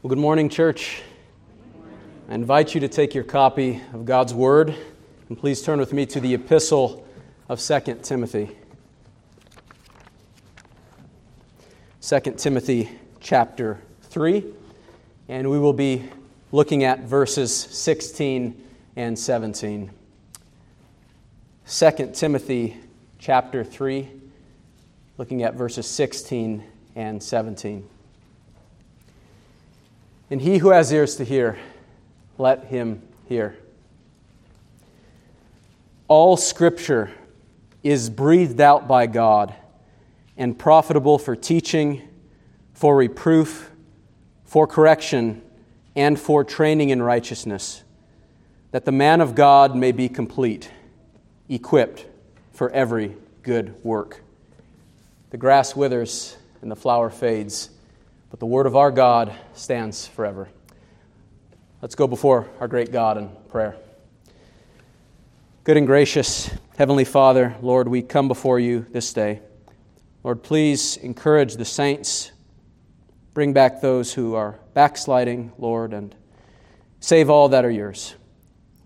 [0.00, 1.02] Well, good morning, church.
[2.28, 4.72] I invite you to take your copy of God's Word
[5.28, 7.04] and please turn with me to the epistle
[7.48, 8.56] of 2 Timothy.
[12.00, 12.88] 2 Timothy
[13.18, 14.44] chapter 3,
[15.28, 16.08] and we will be
[16.52, 18.54] looking at verses 16
[18.94, 19.90] and 17.
[21.66, 22.76] 2 Timothy
[23.18, 24.08] chapter 3,
[25.16, 26.62] looking at verses 16
[26.94, 27.88] and 17.
[30.30, 31.58] And he who has ears to hear,
[32.36, 33.56] let him hear.
[36.06, 37.10] All scripture
[37.82, 39.54] is breathed out by God
[40.36, 42.02] and profitable for teaching,
[42.74, 43.70] for reproof,
[44.44, 45.42] for correction,
[45.96, 47.82] and for training in righteousness,
[48.70, 50.70] that the man of God may be complete,
[51.48, 52.06] equipped
[52.52, 54.22] for every good work.
[55.30, 57.70] The grass withers and the flower fades
[58.30, 60.48] but the word of our God stands forever.
[61.80, 63.76] Let's go before our great God in prayer.
[65.64, 69.40] Good and gracious Heavenly Father, Lord, we come before you this day.
[70.22, 72.30] Lord, please encourage the saints,
[73.34, 76.14] bring back those who are backsliding, Lord, and
[77.00, 78.14] save all that are yours.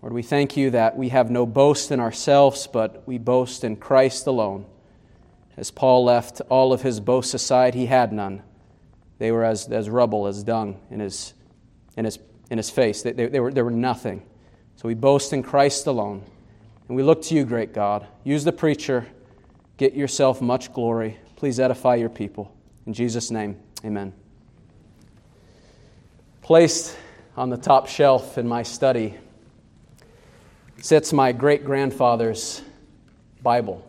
[0.01, 3.75] Lord, we thank you that we have no boast in ourselves, but we boast in
[3.75, 4.65] Christ alone.
[5.55, 8.41] As Paul left all of his boasts aside, he had none.
[9.19, 11.33] They were as, as rubble, as dung in his,
[11.95, 12.19] in his,
[12.49, 13.01] in his face.
[13.01, 14.23] They, they, they, were, they were nothing.
[14.75, 16.23] So we boast in Christ alone.
[16.87, 18.05] And we look to you, great God.
[18.23, 19.07] Use the preacher.
[19.77, 21.17] Get yourself much glory.
[21.35, 22.53] Please edify your people.
[22.85, 24.13] In Jesus' name, amen.
[26.41, 26.97] Placed
[27.37, 29.17] on the top shelf in my study
[30.83, 32.61] sits my great grandfather's
[33.41, 33.85] Bible.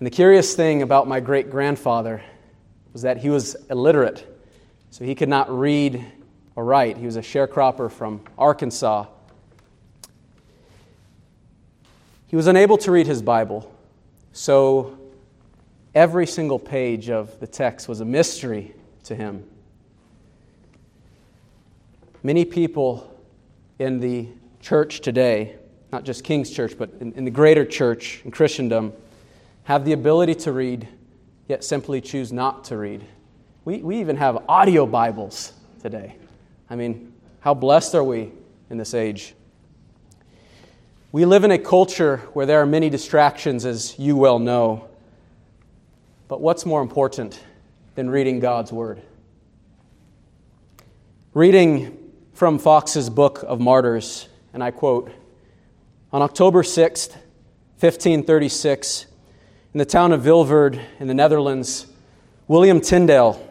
[0.00, 2.22] And the curious thing about my great grandfather
[2.94, 4.24] was that he was illiterate,
[4.90, 6.06] so he could not read
[6.56, 6.96] or write.
[6.96, 9.06] He was a sharecropper from Arkansas.
[12.28, 13.70] He was unable to read his Bible,
[14.32, 14.96] so
[15.94, 19.44] every single page of the text was a mystery to him.
[22.22, 23.12] Many people
[23.78, 24.28] in the
[24.60, 25.56] church today,
[25.92, 28.92] not just King's Church, but in, in the greater church in Christendom,
[29.64, 30.88] have the ability to read
[31.48, 33.04] yet simply choose not to read.
[33.64, 36.16] We, we even have audio Bibles today.
[36.68, 38.32] I mean, how blessed are we
[38.70, 39.34] in this age?
[41.12, 44.88] We live in a culture where there are many distractions, as you well know.
[46.26, 47.38] But what's more important
[47.94, 49.00] than reading God's Word?
[51.32, 51.98] Reading
[52.32, 55.12] from Fox's Book of Martyrs, and I quote
[56.12, 57.12] On October 6th,
[57.78, 59.06] 1536,
[59.74, 61.86] in the town of Vilvoorde in the Netherlands,
[62.46, 63.44] William Tyndale,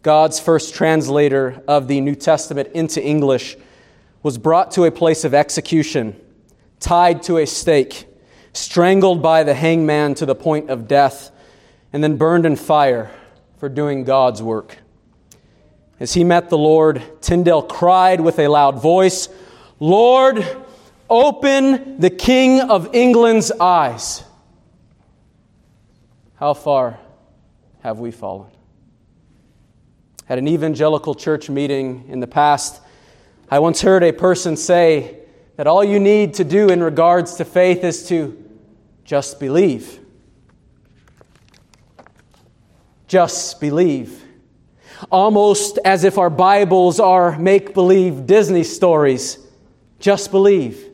[0.00, 3.58] God's first translator of the New Testament into English,
[4.22, 6.18] was brought to a place of execution,
[6.80, 8.06] tied to a stake,
[8.54, 11.30] strangled by the hangman to the point of death,
[11.92, 13.10] and then burned in fire
[13.58, 14.78] for doing God's work.
[16.00, 19.28] As he met the Lord, Tyndale cried with a loud voice,
[19.78, 20.42] Lord,
[21.10, 24.24] open the King of England's eyes.
[26.36, 26.98] How far
[27.80, 28.50] have we fallen?
[30.28, 32.82] At an evangelical church meeting in the past,
[33.50, 35.20] I once heard a person say
[35.56, 38.36] that all you need to do in regards to faith is to
[39.04, 40.00] just believe.
[43.06, 44.22] Just believe.
[45.10, 49.38] Almost as if our Bibles are make believe Disney stories.
[50.00, 50.90] Just believe.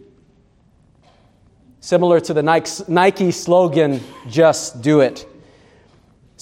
[1.81, 5.27] Similar to the Nike slogan, just do it.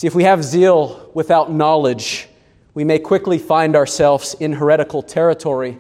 [0.01, 2.27] See, if we have zeal without knowledge,
[2.73, 5.79] we may quickly find ourselves in heretical territory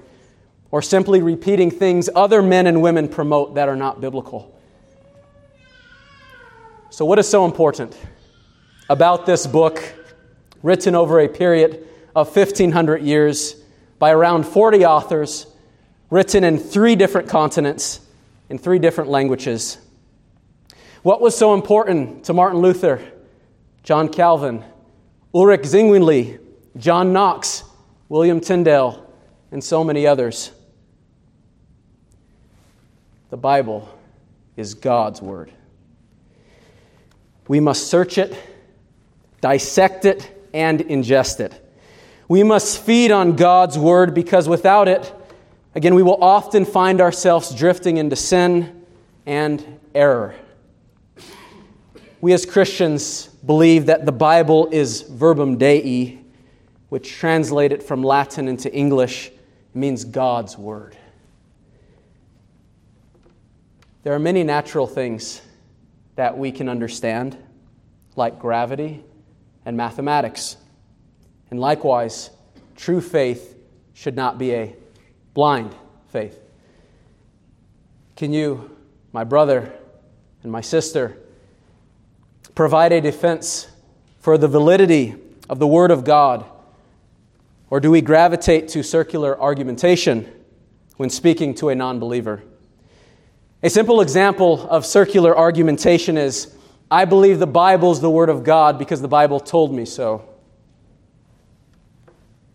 [0.70, 4.54] or simply repeating things other men and women promote that are not biblical.
[6.91, 7.97] So, what is so important
[8.91, 9.82] about this book,
[10.62, 13.56] written over a period of 1,500 years
[13.99, 15.46] by around 40 authors,
[16.11, 18.00] written in three different continents,
[18.50, 19.78] in three different languages?
[21.02, 23.00] What was so important to Martin Luther?
[23.82, 24.65] John Calvin,
[25.35, 26.38] Ulrich Zwingli,
[26.77, 27.65] John Knox,
[28.09, 29.06] William Tyndale,
[29.50, 30.53] and so many others.
[33.31, 33.88] The Bible
[34.56, 35.53] is God's Word.
[37.49, 38.37] We must search it,
[39.41, 41.67] dissect it, and ingest it.
[42.29, 45.12] We must feed on God's Word because without it,
[45.75, 48.85] again, we will often find ourselves drifting into sin
[49.27, 50.35] and error.
[52.21, 56.19] We as Christians believe that the Bible is verbum Dei,
[56.88, 59.31] which translated from Latin into English
[59.75, 60.96] means God's Word.
[64.02, 65.42] There are many natural things
[66.16, 67.37] that we can understand,
[68.16, 69.04] like gravity
[69.64, 70.56] and mathematics.
[71.50, 72.31] And likewise,
[72.76, 73.56] true faith
[73.93, 74.75] should not be a
[75.34, 75.75] blind
[76.08, 76.38] faith.
[78.16, 78.76] Can you,
[79.12, 79.72] my brother
[80.43, 81.16] and my sister,
[82.60, 83.68] provide a defense
[84.18, 85.14] for the validity
[85.48, 86.44] of the Word of God?
[87.70, 90.30] Or do we gravitate to circular argumentation
[90.98, 92.42] when speaking to a non believer?
[93.62, 96.54] A simple example of circular argumentation is
[96.90, 100.28] I believe the Bible is the Word of God because the Bible told me so.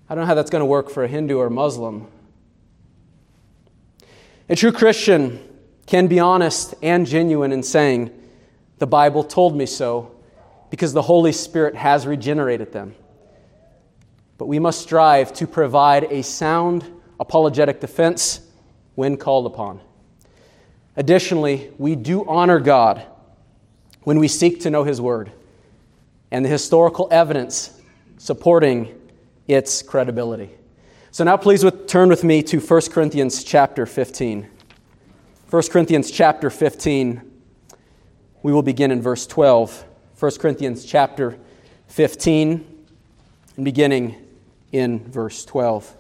[0.08, 2.06] I don't know how that's going to work for a Hindu or Muslim.
[4.50, 5.40] A true Christian
[5.88, 8.12] can be honest and genuine in saying,
[8.78, 10.12] The Bible told me so,
[10.70, 12.96] because the Holy Spirit has regenerated them.
[14.38, 16.84] But we must strive to provide a sound
[17.20, 18.42] apologetic defense
[18.96, 19.80] when called upon.
[20.98, 23.06] Additionally, we do honor God
[24.04, 25.32] when we seek to know His Word
[26.32, 27.82] and the historical evidence
[28.18, 28.94] supporting
[29.48, 30.50] its credibility.
[31.12, 34.50] So now please turn with me to 1 Corinthians chapter 15.
[35.50, 37.32] 1 Corinthians chapter 15.
[38.46, 39.86] We will begin in verse 12.
[40.20, 41.36] 1 Corinthians chapter
[41.88, 42.86] 15
[43.56, 44.16] and beginning
[44.72, 45.92] in verse 12.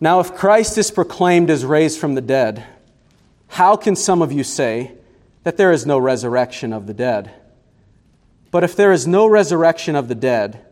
[0.00, 2.64] Now, if Christ is proclaimed as raised from the dead,
[3.48, 4.92] how can some of you say
[5.42, 7.30] that there is no resurrection of the dead?
[8.50, 10.64] But if there is no resurrection of the dead,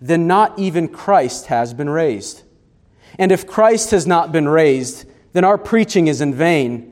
[0.00, 2.42] then not even Christ has been raised.
[3.20, 6.91] And if Christ has not been raised, then our preaching is in vain,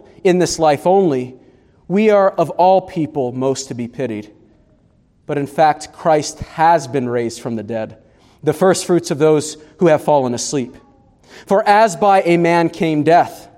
[0.23, 1.35] in this life only,
[1.87, 4.33] we are of all people most to be pitied.
[5.25, 7.97] But in fact, Christ has been raised from the dead,
[8.43, 10.75] the firstfruits of those who have fallen asleep.
[11.45, 13.49] For as by a man came death,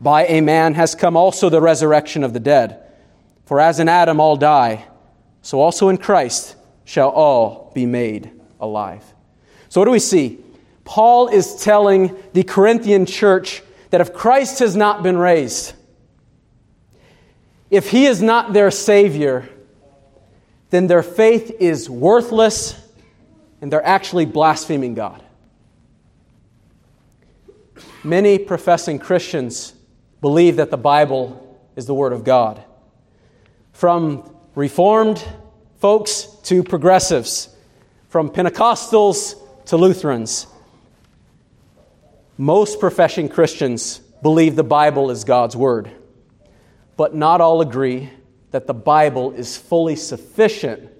[0.00, 2.82] by a man has come also the resurrection of the dead.
[3.46, 4.84] For as in Adam all die,
[5.42, 9.04] so also in Christ shall all be made alive.
[9.68, 10.38] So, what do we see?
[10.84, 15.74] Paul is telling the Corinthian church that if Christ has not been raised,
[17.70, 19.48] if he is not their Savior,
[20.70, 22.78] then their faith is worthless
[23.60, 25.22] and they're actually blaspheming God.
[28.04, 29.74] Many professing Christians
[30.20, 32.62] believe that the Bible is the Word of God.
[33.72, 35.24] From Reformed
[35.78, 37.48] folks to progressives,
[38.08, 39.34] from Pentecostals
[39.66, 40.46] to Lutherans.
[42.36, 45.90] Most professing Christians believe the Bible is God's Word,
[46.98, 48.10] but not all agree
[48.50, 50.90] that the Bible is fully sufficient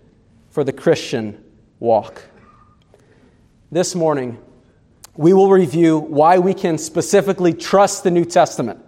[0.49, 1.43] for the Christian
[1.81, 2.23] walk.
[3.73, 4.39] This morning,
[5.17, 8.79] we will review why we can specifically trust the New Testament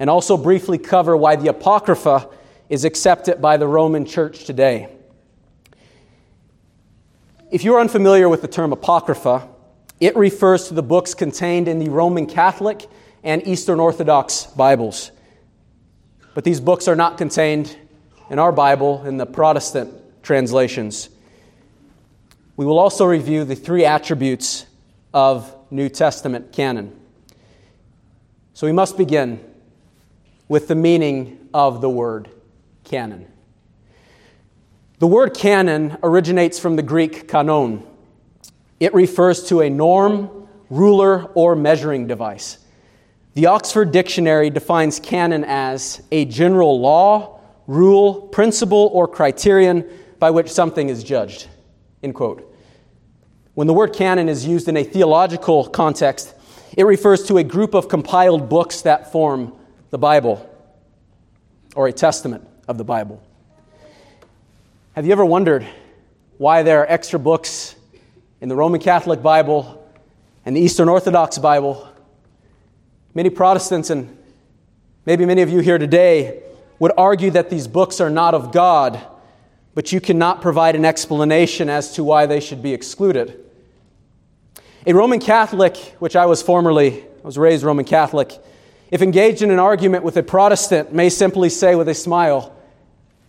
[0.00, 2.28] and also briefly cover why the Apocrypha
[2.68, 4.88] is accepted by the Roman Church today.
[7.52, 9.48] If you're unfamiliar with the term Apocrypha,
[10.00, 12.88] it refers to the books contained in the Roman Catholic
[13.22, 15.12] and Eastern Orthodox Bibles.
[16.34, 17.76] But these books are not contained
[18.28, 21.08] in our Bible in the Protestant translations.
[22.56, 24.66] We will also review the three attributes
[25.12, 26.98] of New Testament canon.
[28.52, 29.40] So we must begin
[30.48, 32.28] with the meaning of the word
[32.84, 33.26] canon.
[34.98, 37.84] The word canon originates from the Greek kanon.
[38.80, 42.58] It refers to a norm, ruler, or measuring device.
[43.34, 49.88] The Oxford Dictionary defines canon as a general law, rule, principle, or criterion
[50.20, 51.48] by which something is judged.
[52.00, 52.54] End quote.
[53.54, 56.32] When the word canon is used in a theological context,
[56.76, 59.52] it refers to a group of compiled books that form
[59.90, 60.48] the Bible
[61.74, 63.20] or a testament of the Bible.
[64.94, 65.66] Have you ever wondered
[66.38, 67.74] why there are extra books
[68.40, 69.84] in the Roman Catholic Bible
[70.44, 71.88] and the Eastern Orthodox Bible?
[73.14, 74.16] Many Protestants, and
[75.06, 76.42] maybe many of you here today,
[76.80, 79.00] would argue that these books are not of God,
[79.74, 83.40] but you cannot provide an explanation as to why they should be excluded.
[84.86, 88.36] A Roman Catholic, which I was formerly, I was raised Roman Catholic,
[88.90, 92.54] if engaged in an argument with a Protestant, may simply say with a smile,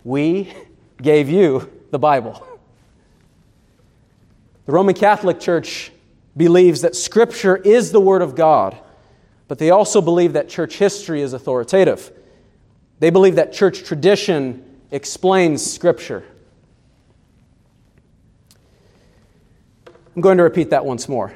[0.04, 0.52] We
[1.00, 2.44] gave you the Bible.
[4.66, 5.92] The Roman Catholic Church
[6.36, 8.76] believes that Scripture is the Word of God,
[9.48, 12.10] but they also believe that church history is authoritative.
[12.98, 16.24] They believe that church tradition explains Scripture.
[20.14, 21.34] I'm going to repeat that once more.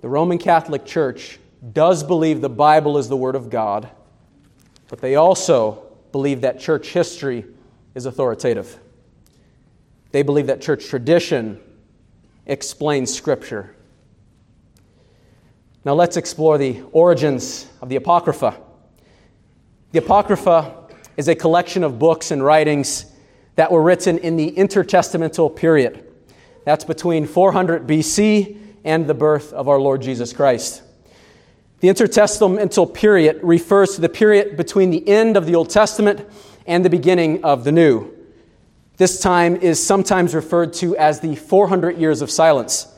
[0.00, 1.40] The Roman Catholic Church
[1.72, 3.88] does believe the Bible is the Word of God,
[4.88, 7.44] but they also believe that church history
[7.96, 8.78] is authoritative.
[10.12, 11.60] They believe that church tradition
[12.46, 13.74] explains Scripture.
[15.84, 18.60] Now let's explore the origins of the Apocrypha.
[19.92, 23.06] The Apocrypha is a collection of books and writings
[23.54, 26.04] that were written in the intertestamental period.
[26.64, 30.82] That's between 400 BC and the birth of our Lord Jesus Christ.
[31.80, 36.28] The intertestamental period refers to the period between the end of the Old Testament
[36.66, 38.12] and the beginning of the New.
[38.96, 42.92] This time is sometimes referred to as the 400 years of silence.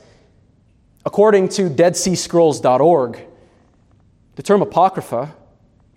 [1.05, 3.19] According to DeadSeaScrolls.org,
[4.35, 5.35] the term Apocrypha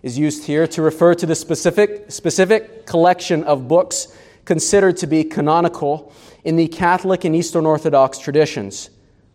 [0.01, 5.23] is used here to refer to the specific, specific collection of books considered to be
[5.23, 6.11] canonical
[6.43, 8.89] in the Catholic and Eastern Orthodox traditions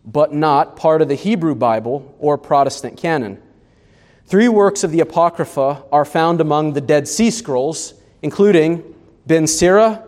[0.05, 3.41] but not part of the Hebrew Bible or Protestant canon.
[4.25, 8.83] Three works of the Apocrypha are found among the Dead Sea Scrolls, including
[9.27, 10.03] Ben Sira,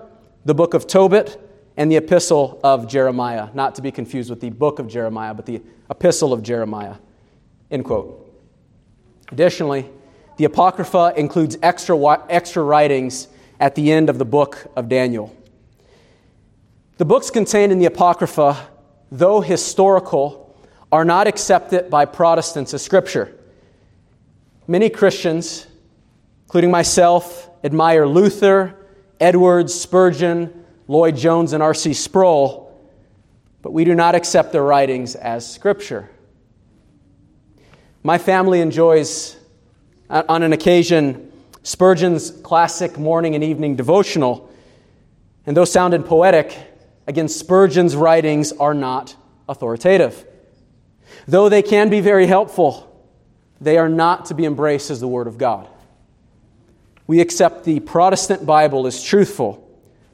[0.45, 1.39] the Book of Tobit,
[1.77, 5.45] and the Epistle of Jeremiah, not to be confused with the Book of Jeremiah, but
[5.45, 6.95] the Epistle of Jeremiah.
[7.71, 8.19] End quote.
[9.31, 9.89] Additionally,
[10.37, 11.97] the Apocrypha includes extra,
[12.29, 13.27] extra writings
[13.59, 15.35] at the end of the book of Daniel.
[16.97, 18.69] The books contained in the Apocrypha
[19.13, 20.57] though historical,
[20.91, 23.31] are not accepted by Protestants as Scripture.
[24.67, 25.67] Many Christians,
[26.45, 28.75] including myself, admire Luther,
[29.19, 31.93] Edwards, Spurgeon, Lloyd Jones, and R.C.
[31.93, 32.77] Sproul,
[33.61, 36.09] but we do not accept their writings as Scripture.
[38.03, 39.37] My family enjoys,
[40.09, 41.31] uh, on an occasion,
[41.63, 44.51] Spurgeon's classic morning and evening devotional,
[45.45, 46.57] and though sounded poetic,
[47.07, 49.15] Again, Spurgeon's writings are not
[49.49, 50.25] authoritative.
[51.27, 52.89] Though they can be very helpful,
[53.59, 55.67] they are not to be embraced as the Word of God.
[57.05, 59.62] We accept the Protestant Bible as truthful.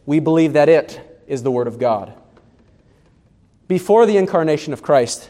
[0.10, 2.12] We believe that it is the Word of God.
[3.68, 5.30] Before the incarnation of Christ,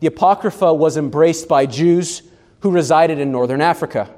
[0.00, 2.20] the Apocrypha was embraced by Jews
[2.58, 4.14] who resided in northern Africa.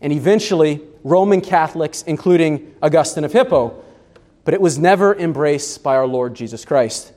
[0.00, 3.82] And eventually, Roman Catholics, including Augustine of Hippo,
[4.44, 7.12] but it was never embraced by our Lord Jesus Christ.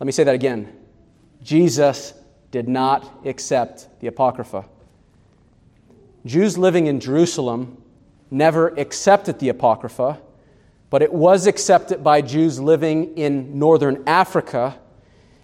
[0.00, 0.72] Let me say that again.
[1.42, 2.14] Jesus
[2.50, 4.64] did not accept the Apocrypha.
[6.24, 7.76] Jews living in Jerusalem
[8.30, 10.22] never accepted the Apocrypha,
[10.90, 14.78] but it was accepted by Jews living in northern Africa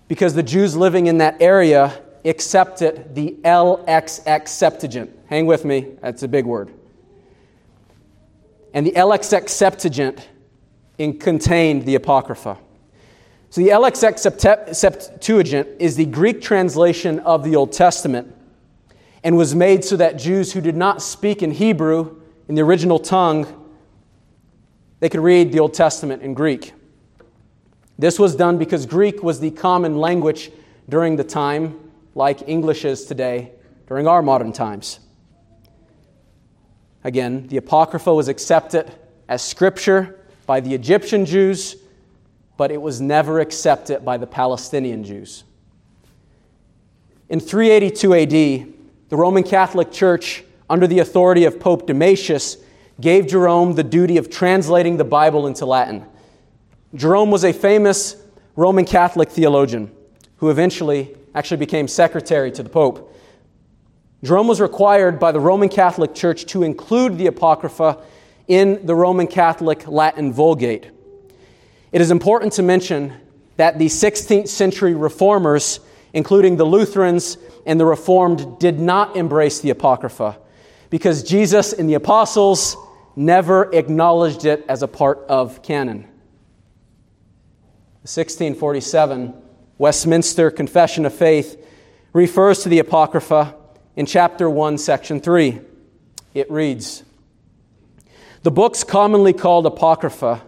[0.09, 5.11] because the Jews living in that area accepted the LXX Septuagint.
[5.27, 6.73] Hang with me, that's a big word.
[8.73, 10.29] And the LXX Septuagint
[10.99, 12.59] in, contained the Apocrypha.
[13.51, 18.35] So the LXX Septuagint is the Greek translation of the Old Testament
[19.23, 22.99] and was made so that Jews who did not speak in Hebrew, in the original
[22.99, 23.63] tongue,
[25.04, 26.73] they could read the Old Testament in Greek.
[27.99, 30.50] This was done because Greek was the common language
[30.88, 31.78] during the time,
[32.14, 33.52] like English is today
[33.87, 35.00] during our modern times.
[37.04, 38.94] Again, the Apocrypha was accepted
[39.28, 41.76] as scripture by the Egyptian Jews,
[42.56, 45.44] but it was never accepted by the Palestinian Jews.
[47.28, 48.30] In 382 AD,
[49.11, 52.63] the Roman Catholic Church, under the authority of Pope Damasius,
[53.01, 56.05] gave Jerome the duty of translating the Bible into Latin.
[56.95, 58.17] Jerome was a famous
[58.57, 59.91] Roman Catholic theologian
[60.37, 63.13] who eventually actually became secretary to the Pope.
[64.23, 67.99] Jerome was required by the Roman Catholic Church to include the Apocrypha
[68.47, 70.91] in the Roman Catholic Latin Vulgate.
[71.93, 73.13] It is important to mention
[73.57, 75.81] that the 16th century reformers,
[76.13, 80.39] including the Lutherans and the Reformed, did not embrace the Apocrypha
[80.91, 82.76] because Jesus and the apostles
[83.17, 86.03] never acknowledged it as a part of canon.
[88.03, 89.35] The 1647
[89.79, 91.61] Westminster Confession of Faith
[92.12, 93.55] refers to the Apocrypha
[93.97, 95.61] in chapter 1, section 3.
[96.35, 97.05] It reads,
[98.45, 100.43] the books commonly called Apocrypha,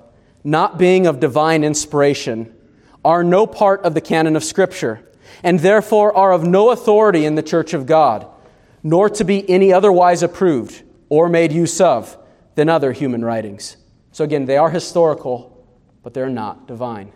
[0.45, 2.55] not being of divine inspiration,
[3.03, 5.01] are no part of the canon of Scripture,
[5.43, 8.27] and therefore are of no authority in the church of God,
[8.87, 12.17] nor to be any otherwise approved or made use of
[12.55, 13.77] than other human writings.
[14.13, 15.67] So again, they are historical,
[16.05, 17.11] but they're not divine.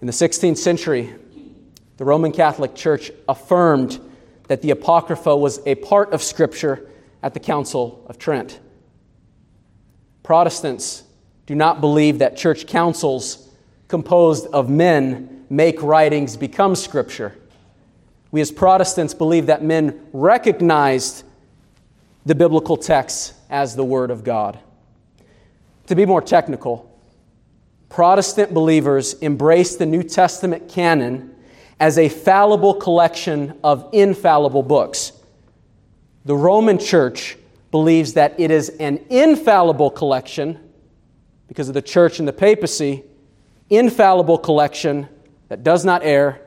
[0.00, 1.12] In the 16th century,
[1.96, 3.98] the Roman Catholic Church affirmed
[4.46, 6.88] that the Apocrypha was a part of Scripture
[7.20, 8.60] at the Council of Trent.
[10.22, 11.02] Protestants
[11.46, 13.48] do not believe that church councils
[13.88, 17.36] composed of men make writings become Scripture.
[18.34, 21.22] We as Protestants believe that men recognized
[22.26, 24.58] the biblical texts as the Word of God.
[25.86, 26.92] To be more technical,
[27.88, 31.32] Protestant believers embrace the New Testament canon
[31.78, 35.12] as a fallible collection of infallible books.
[36.24, 37.38] The Roman Church
[37.70, 40.58] believes that it is an infallible collection,
[41.46, 43.04] because of the church and the papacy,
[43.70, 45.08] infallible collection
[45.46, 46.40] that does not err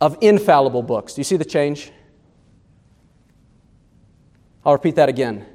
[0.00, 1.14] of infallible books.
[1.14, 1.90] Do you see the change?
[4.64, 5.46] I'll repeat that again.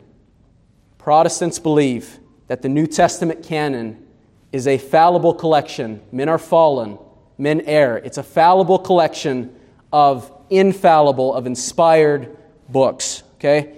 [0.98, 4.06] Protestants believe that the New Testament canon
[4.52, 6.02] is a fallible collection.
[6.12, 6.98] Men are fallen
[7.38, 7.98] men err.
[7.98, 9.56] It's a fallible collection
[9.92, 12.38] of infallible, of inspired
[12.70, 13.24] books.
[13.36, 13.76] Okay?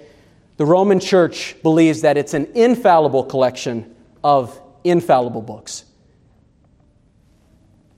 [0.56, 5.84] The Roman Church believes that it's an infallible collection of infallible books.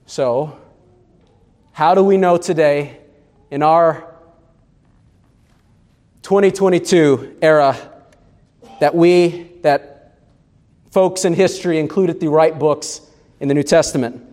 [0.07, 0.59] So,
[1.73, 2.99] how do we know today,
[3.51, 4.15] in our
[6.23, 7.77] 2022 era,
[8.81, 10.19] that we, that
[10.91, 13.01] folks in history included the right books
[13.41, 14.27] in the New Testament?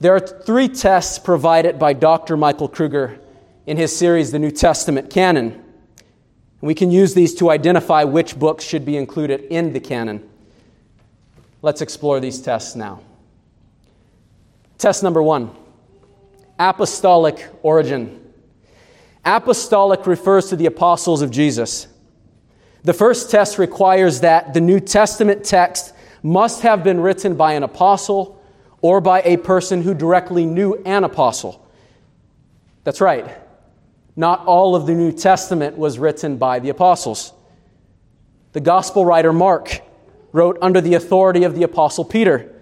[0.00, 2.36] There are three tests provided by Dr.
[2.36, 3.20] Michael Kruger
[3.66, 5.62] in his series, The New Testament Canon.
[6.60, 10.28] We can use these to identify which books should be included in the canon.
[11.60, 13.00] Let's explore these tests now.
[14.78, 15.54] Test number one
[16.62, 18.20] Apostolic origin.
[19.24, 21.88] Apostolic refers to the apostles of Jesus.
[22.84, 27.64] The first test requires that the New Testament text must have been written by an
[27.64, 28.40] apostle
[28.80, 31.66] or by a person who directly knew an apostle.
[32.84, 33.26] That's right.
[34.14, 37.32] Not all of the New Testament was written by the apostles.
[38.52, 39.80] The gospel writer Mark
[40.30, 42.54] wrote under the authority of the apostle Peter,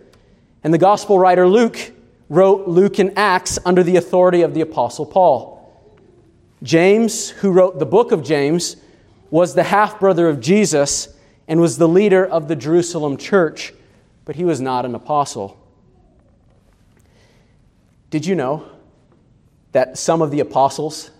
[0.64, 1.92] and the gospel writer Luke
[2.30, 5.58] wrote Luke and Acts under the authority of the apostle Paul.
[6.62, 8.76] James, who wrote the book of James,
[9.30, 11.14] was the half brother of Jesus
[11.48, 13.74] and was the leader of the Jerusalem church,
[14.24, 15.58] but he was not an apostle.
[18.10, 18.68] Did you know
[19.72, 21.10] that some of the apostles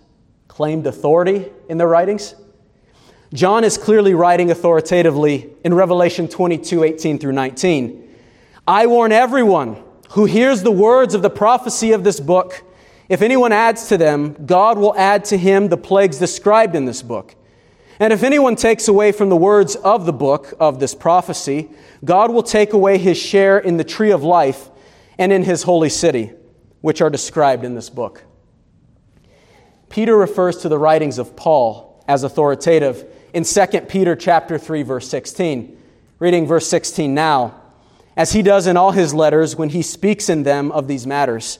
[0.47, 2.35] claimed authority in their writings?
[3.33, 8.09] John is clearly writing authoritatively in Revelation 22 18 through 19.
[8.67, 12.63] I warn everyone who hears the words of the prophecy of this book.
[13.07, 17.01] If anyone adds to them, God will add to him the plagues described in this
[17.01, 17.35] book.
[17.99, 21.69] And if anyone takes away from the words of the book of this prophecy,
[22.03, 24.69] God will take away his share in the tree of life
[25.17, 26.31] and in his holy city
[26.81, 28.23] which are described in this book.
[29.87, 35.07] Peter refers to the writings of Paul as authoritative in 2 Peter chapter 3 verse
[35.07, 35.77] 16.
[36.19, 37.60] Reading verse 16 now,
[38.15, 41.59] as he does in all his letters when he speaks in them of these matters.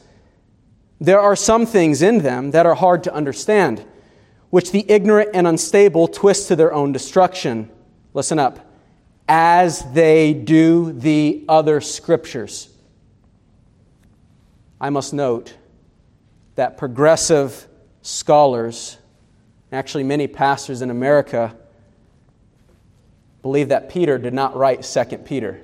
[0.99, 3.85] There are some things in them that are hard to understand,
[4.49, 7.71] which the ignorant and unstable twist to their own destruction.
[8.13, 8.59] Listen up.
[9.27, 12.69] As they do the other scriptures.
[14.79, 15.55] I must note
[16.55, 17.67] that progressive
[18.01, 18.97] scholars,
[19.71, 21.55] actually many pastors in America,
[23.41, 25.61] believe that Peter did not write 2 Peter.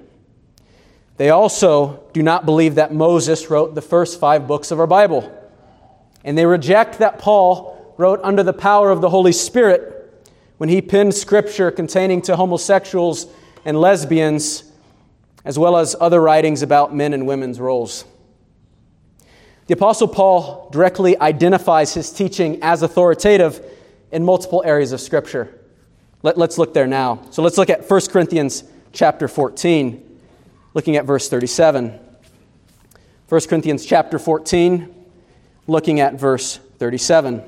[1.18, 5.34] They also do not believe that Moses wrote the first five books of our Bible.
[6.24, 9.94] And they reject that Paul wrote under the power of the Holy Spirit
[10.58, 13.28] when he penned scripture containing to homosexuals
[13.66, 14.64] and lesbians,
[15.44, 18.06] as well as other writings about men and women's roles.
[19.68, 23.62] The Apostle Paul directly identifies his teaching as authoritative
[24.12, 25.54] in multiple areas of Scripture.
[26.24, 27.22] Let, us look there now.
[27.32, 30.07] So let's look at 1 Corinthians chapter 14,
[30.78, 32.00] looking at verse 37.
[33.30, 34.94] 1 Corinthians chapter 14,
[35.66, 37.42] looking at verse 37.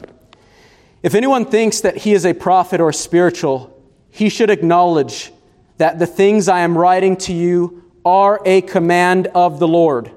[1.04, 5.32] If anyone thinks that he is a prophet or spiritual, he should acknowledge
[5.78, 10.10] that the things I am writing to you are a command of the Lord.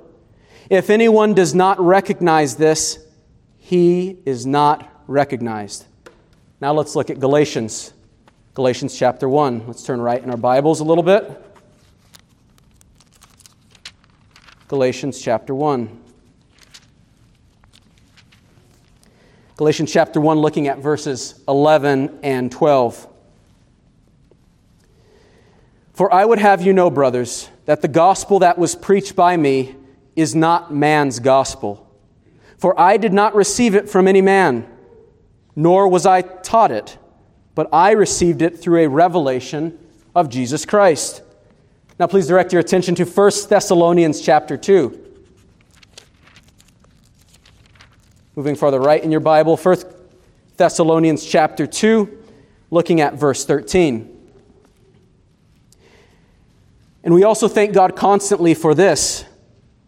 [0.70, 2.98] If anyone does not recognize this,
[3.59, 5.85] he is not recognized.
[6.62, 7.92] Now let's look at Galatians
[8.55, 9.66] Galatians chapter 1.
[9.66, 11.52] Let's turn right in our Bibles a little bit.
[14.72, 16.00] Galatians chapter 1.
[19.56, 23.06] Galatians chapter 1, looking at verses 11 and 12.
[25.92, 29.76] For I would have you know, brothers, that the gospel that was preached by me
[30.16, 31.87] is not man's gospel.
[32.56, 34.66] For I did not receive it from any man,
[35.54, 36.96] nor was I taught it,
[37.54, 39.78] but I received it through a revelation
[40.14, 41.20] of Jesus Christ.
[41.98, 44.98] Now please direct your attention to 1 Thessalonians chapter 2.
[48.35, 49.76] Moving farther right in your Bible, 1
[50.57, 52.24] Thessalonians chapter 2,
[52.70, 54.09] looking at verse 13.
[57.05, 59.24] And we also thank God constantly for this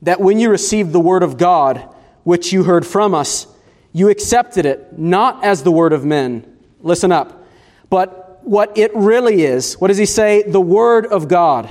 [0.03, 1.89] that when you received the word of God,
[2.25, 3.47] which you heard from us,
[3.95, 6.59] you accepted it not as the word of men.
[6.81, 7.47] Listen up.
[7.89, 10.43] But what it really is, what does he say?
[10.43, 11.71] The word of God,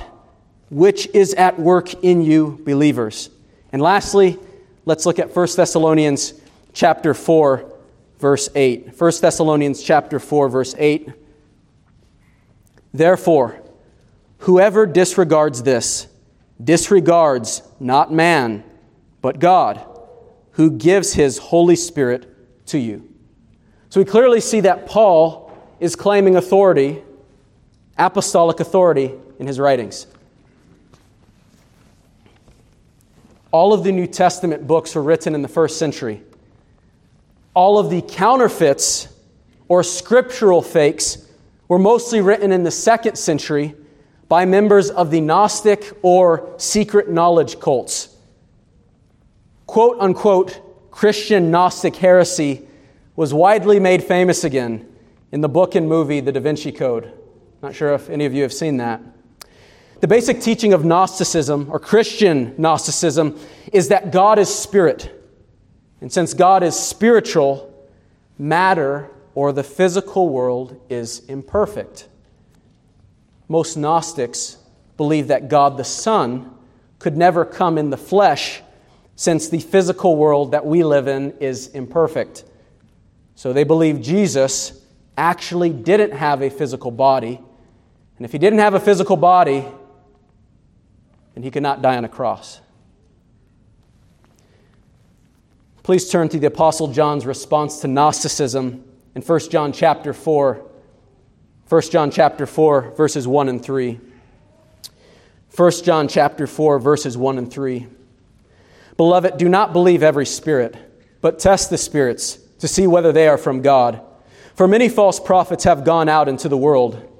[0.70, 3.30] which is at work in you believers.
[3.72, 4.38] And lastly,
[4.84, 6.34] let's look at 1 Thessalonians
[6.72, 7.72] chapter 4
[8.18, 8.98] verse 8.
[8.98, 11.08] 1 Thessalonians chapter 4 verse 8.
[12.92, 13.60] Therefore,
[14.38, 16.06] whoever disregards this
[16.62, 18.62] disregards not man,
[19.20, 19.84] but God,
[20.52, 23.08] who gives his Holy Spirit to you.
[23.88, 27.02] So we clearly see that Paul is claiming authority,
[27.98, 30.06] apostolic authority, in his writings.
[33.54, 36.24] All of the New Testament books were written in the first century
[37.54, 39.06] all of the counterfeits
[39.68, 41.28] or scriptural fakes
[41.68, 43.76] were mostly written in the second century
[44.26, 48.16] by members of the Gnostic or secret knowledge cults.
[49.66, 52.66] Quote unquote, Christian Gnostic heresy
[53.14, 54.84] was widely made famous again
[55.30, 57.12] in the book and movie The Da Vinci Code.
[57.62, 59.00] Not sure if any of you have seen that.
[60.04, 63.40] The basic teaching of Gnosticism, or Christian Gnosticism,
[63.72, 65.10] is that God is spirit
[66.02, 67.74] and since God is spiritual,
[68.36, 72.06] matter or the physical world is imperfect.
[73.48, 74.58] Most Gnostics
[74.98, 76.54] believe that God the Son
[76.98, 78.60] could never come in the flesh
[79.16, 82.44] since the physical world that we live in is imperfect.
[83.36, 84.84] So they believe Jesus
[85.16, 87.40] actually didn't have a physical body.
[88.18, 89.64] And if he didn't have a physical body,
[91.34, 92.60] then he could not die on a cross.
[95.82, 100.70] Please turn to the Apostle John's response to Gnosticism in 1 John chapter 4.
[101.68, 104.00] 1 John chapter 4, verses 1 and 3.
[105.56, 107.86] 1 John chapter 4, verses 1 and 3.
[108.96, 110.76] Beloved, do not believe every spirit,
[111.20, 114.00] but test the spirits to see whether they are from God.
[114.54, 117.10] For many false prophets have gone out into the world.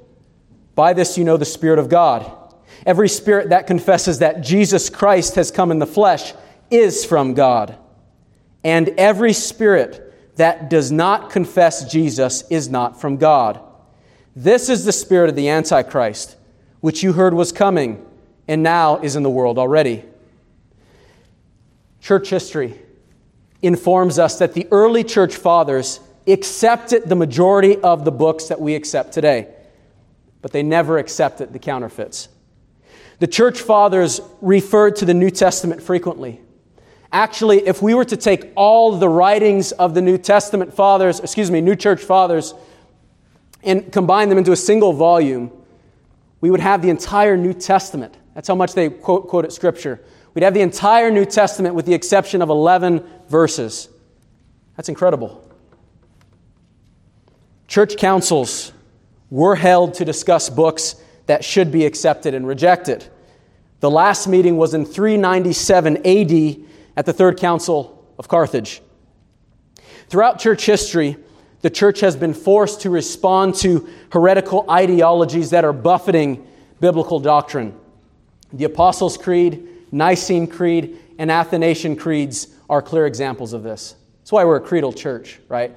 [0.75, 2.44] By this you know the Spirit of God.
[2.87, 6.35] Every spirit that confesses that Jesus Christ has come in the flesh
[6.71, 7.79] is from God
[8.65, 10.01] and every spirit
[10.37, 13.61] that does not confess Jesus is not from God.
[14.35, 16.37] This is the spirit of the Antichrist,
[16.81, 18.05] which you heard was coming
[18.49, 20.03] and now is in the world already.
[22.01, 22.75] Church history
[23.63, 28.75] informs us that the early church fathers accepted the majority of the books that we
[28.75, 29.49] accept today,
[30.43, 32.29] but they never accepted the counterfeits.
[33.19, 36.41] The church fathers referred to the New Testament frequently.
[37.13, 41.51] Actually, if we were to take all the writings of the New Testament fathers, excuse
[41.51, 42.55] me, New Church fathers,
[43.63, 45.51] and combine them into a single volume,
[46.41, 48.17] we would have the entire New Testament.
[48.35, 50.01] That's how much they quote, Scripture.
[50.35, 53.89] We'd have the entire New Testament with the exception of 11 verses.
[54.77, 55.49] That's incredible.
[57.69, 58.73] Church councils
[59.31, 60.97] were held to discuss books
[61.27, 63.05] that should be accepted and rejected.
[63.81, 66.57] The last meeting was in 397 AD
[66.97, 68.81] at the Third Council of Carthage.
[70.09, 71.17] Throughout church history,
[71.61, 76.47] the church has been forced to respond to heretical ideologies that are buffeting
[76.81, 77.79] biblical doctrine.
[78.53, 83.97] The Apostles' Creed, Nicene Creed, and Athanasian creeds are clear examples of this.
[84.21, 85.75] That's why we're a creedal church, right?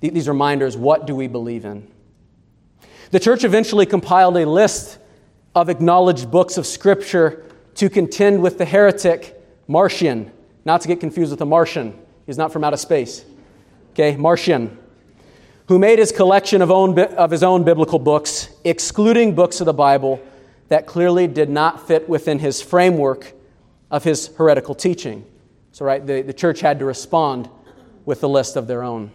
[0.00, 1.90] These reminders what do we believe in?
[3.10, 4.98] The church eventually compiled a list
[5.54, 7.44] of acknowledged books of Scripture
[7.76, 10.32] to contend with the heretic Marcion,
[10.64, 11.98] not to get confused with a Martian.
[12.26, 13.24] He's not from outer space.
[13.92, 14.76] Okay, Marcion,
[15.68, 19.72] who made his collection of, own, of his own biblical books, excluding books of the
[19.72, 20.20] Bible
[20.68, 23.32] that clearly did not fit within his framework
[23.90, 25.24] of his heretical teaching.
[25.72, 27.48] So, right, the, the church had to respond
[28.04, 29.12] with a list of their own.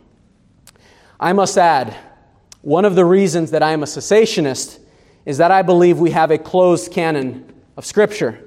[1.19, 1.95] I must add,
[2.61, 4.79] One of the reasons that I am a cessationist
[5.25, 8.39] is that I believe we have a closed canon of Scripture.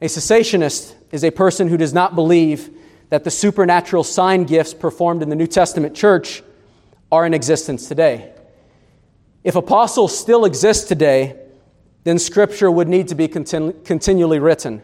[0.00, 2.70] A cessationist is a person who does not believe
[3.10, 6.42] that the supernatural sign gifts performed in the New Testament church
[7.12, 8.32] are in existence today.
[9.44, 11.36] If apostles still exist today,
[12.04, 14.82] then Scripture would need to be continu- continually written.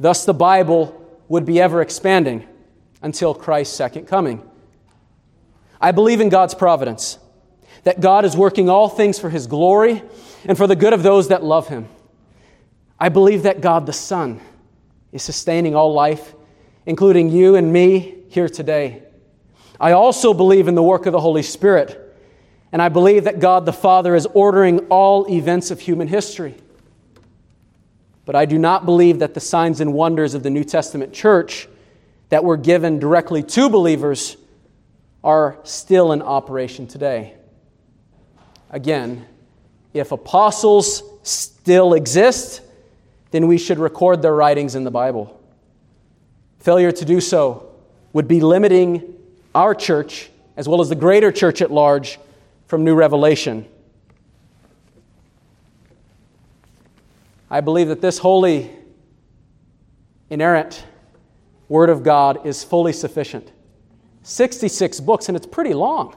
[0.00, 2.46] Thus, the Bible would be ever expanding
[3.02, 4.42] until Christ's second coming.
[5.80, 7.18] I believe in God's providence,
[7.84, 10.02] that God is working all things for His glory
[10.44, 11.88] and for the good of those that love Him.
[12.98, 14.40] I believe that God the Son
[15.12, 16.34] is sustaining all life,
[16.86, 19.02] including you and me here today.
[19.78, 22.02] I also believe in the work of the Holy Spirit
[22.72, 26.56] and I believe that God the Father is ordering all events of human history.
[28.24, 31.68] But I do not believe that the signs and wonders of the New Testament church
[32.28, 34.36] that were given directly to believers
[35.22, 37.34] are still in operation today.
[38.70, 39.26] Again,
[39.94, 42.62] if apostles still exist,
[43.30, 45.40] then we should record their writings in the Bible.
[46.58, 47.74] Failure to do so
[48.12, 49.14] would be limiting
[49.54, 52.18] our church, as well as the greater church at large,
[52.66, 53.66] from new revelation.
[57.50, 58.70] I believe that this holy,
[60.30, 60.84] inerrant
[61.68, 63.50] Word of God is fully sufficient.
[64.26, 66.12] 66 books, and it's pretty long.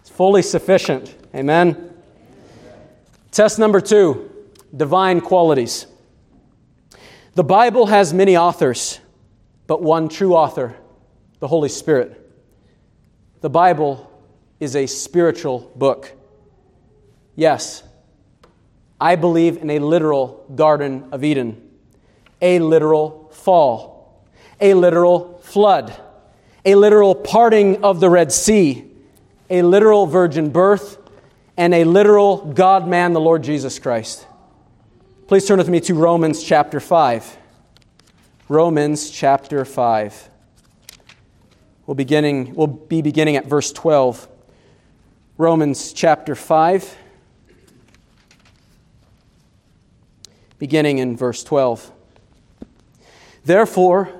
[0.00, 1.14] It's fully sufficient.
[1.32, 1.94] Amen.
[3.30, 4.28] Test number two
[4.76, 5.86] divine qualities.
[7.36, 8.98] The Bible has many authors,
[9.68, 10.74] but one true author,
[11.38, 12.28] the Holy Spirit.
[13.40, 14.10] The Bible
[14.58, 16.10] is a spiritual book.
[17.36, 17.84] Yes,
[19.00, 21.70] I believe in a literal Garden of Eden,
[22.42, 24.26] a literal fall,
[24.60, 25.96] a literal flood,
[26.68, 28.84] a literal parting of the Red Sea,
[29.48, 30.98] a literal virgin birth,
[31.56, 34.26] and a literal God man, the Lord Jesus Christ.
[35.28, 37.38] Please turn with me to Romans chapter 5.
[38.50, 40.28] Romans chapter 5.
[41.86, 44.28] We'll, beginning, we'll be beginning at verse 12.
[45.38, 46.98] Romans chapter 5,
[50.58, 51.90] beginning in verse 12.
[53.46, 54.17] Therefore,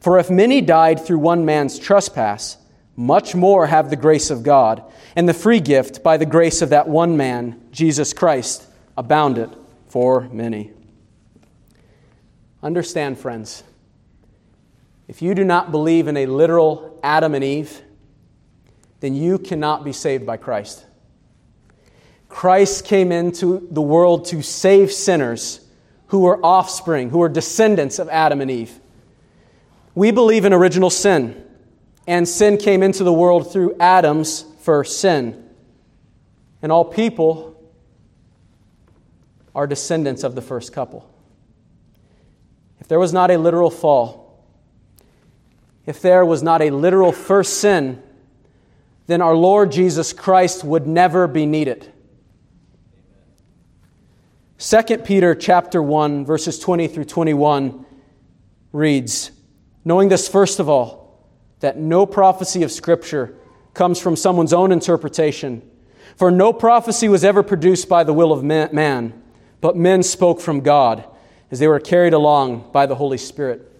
[0.00, 2.58] For if many died through one man's trespass,
[2.96, 4.82] much more have the grace of God
[5.16, 8.66] and the free gift by the grace of that one man, Jesus Christ,
[8.96, 9.50] abounded
[9.86, 10.72] for many.
[12.62, 13.62] Understand, friends,
[15.06, 17.82] if you do not believe in a literal Adam and Eve,
[19.00, 20.84] then you cannot be saved by Christ.
[22.28, 25.60] Christ came into the world to save sinners
[26.06, 28.80] who were offspring, who were descendants of Adam and Eve.
[29.94, 31.44] We believe in original sin,
[32.06, 35.48] and sin came into the world through Adam's first sin.
[36.62, 37.54] And all people
[39.54, 41.08] are descendants of the first couple.
[42.80, 44.44] If there was not a literal fall,
[45.86, 48.02] if there was not a literal first sin,
[49.06, 51.92] then our Lord Jesus Christ would never be needed.
[54.58, 57.84] 2 Peter chapter 1 verses 20 through 21
[58.72, 59.30] reads,
[59.84, 61.24] knowing this first of all,
[61.60, 63.34] that no prophecy of scripture
[63.72, 65.62] comes from someone's own interpretation,
[66.16, 69.22] for no prophecy was ever produced by the will of man,
[69.60, 71.04] but men spoke from God
[71.50, 73.70] as they were carried along by the Holy Spirit.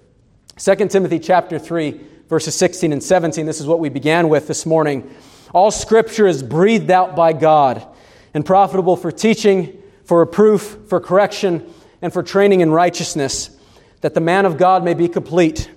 [0.57, 3.47] 2 Timothy chapter 3 verses 16 and 17.
[3.47, 5.15] This is what we began with this morning.
[5.53, 7.87] All scripture is breathed out by God
[8.33, 13.57] and profitable for teaching, for reproof, for correction, and for training in righteousness,
[14.01, 15.71] that the man of God may be complete,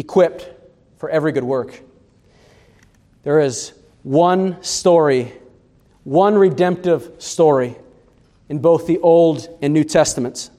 [0.00, 0.48] equipped
[0.98, 1.80] for every good work.
[3.22, 5.32] There is one story,
[6.04, 7.76] one redemptive story
[8.48, 10.50] in both the Old and New Testaments.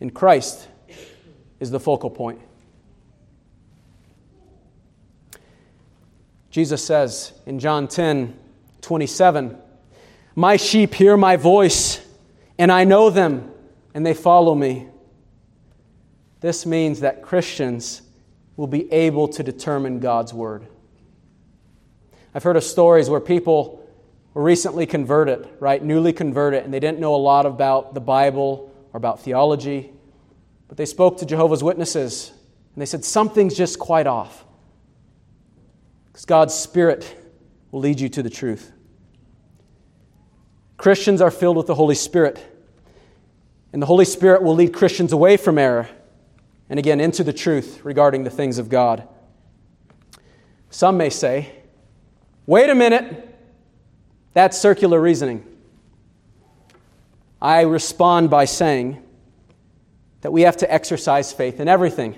[0.00, 0.68] And Christ
[1.58, 2.40] is the focal point.
[6.50, 8.38] Jesus says in John 10
[8.80, 9.58] 27,
[10.34, 12.00] My sheep hear my voice,
[12.58, 13.50] and I know them,
[13.94, 14.86] and they follow me.
[16.40, 18.02] This means that Christians
[18.56, 20.66] will be able to determine God's word.
[22.34, 23.88] I've heard of stories where people
[24.34, 25.82] were recently converted, right?
[25.82, 29.92] Newly converted, and they didn't know a lot about the Bible or about theology.
[30.68, 32.32] But they spoke to Jehovah's Witnesses
[32.74, 34.44] and they said, Something's just quite off.
[36.08, 37.16] Because God's Spirit
[37.70, 38.72] will lead you to the truth.
[40.76, 42.44] Christians are filled with the Holy Spirit.
[43.72, 45.88] And the Holy Spirit will lead Christians away from error
[46.68, 49.06] and again into the truth regarding the things of God.
[50.70, 51.52] Some may say,
[52.46, 53.34] wait a minute,
[54.32, 55.44] that's circular reasoning.
[57.40, 59.02] I respond by saying
[60.22, 62.16] that we have to exercise faith in everything.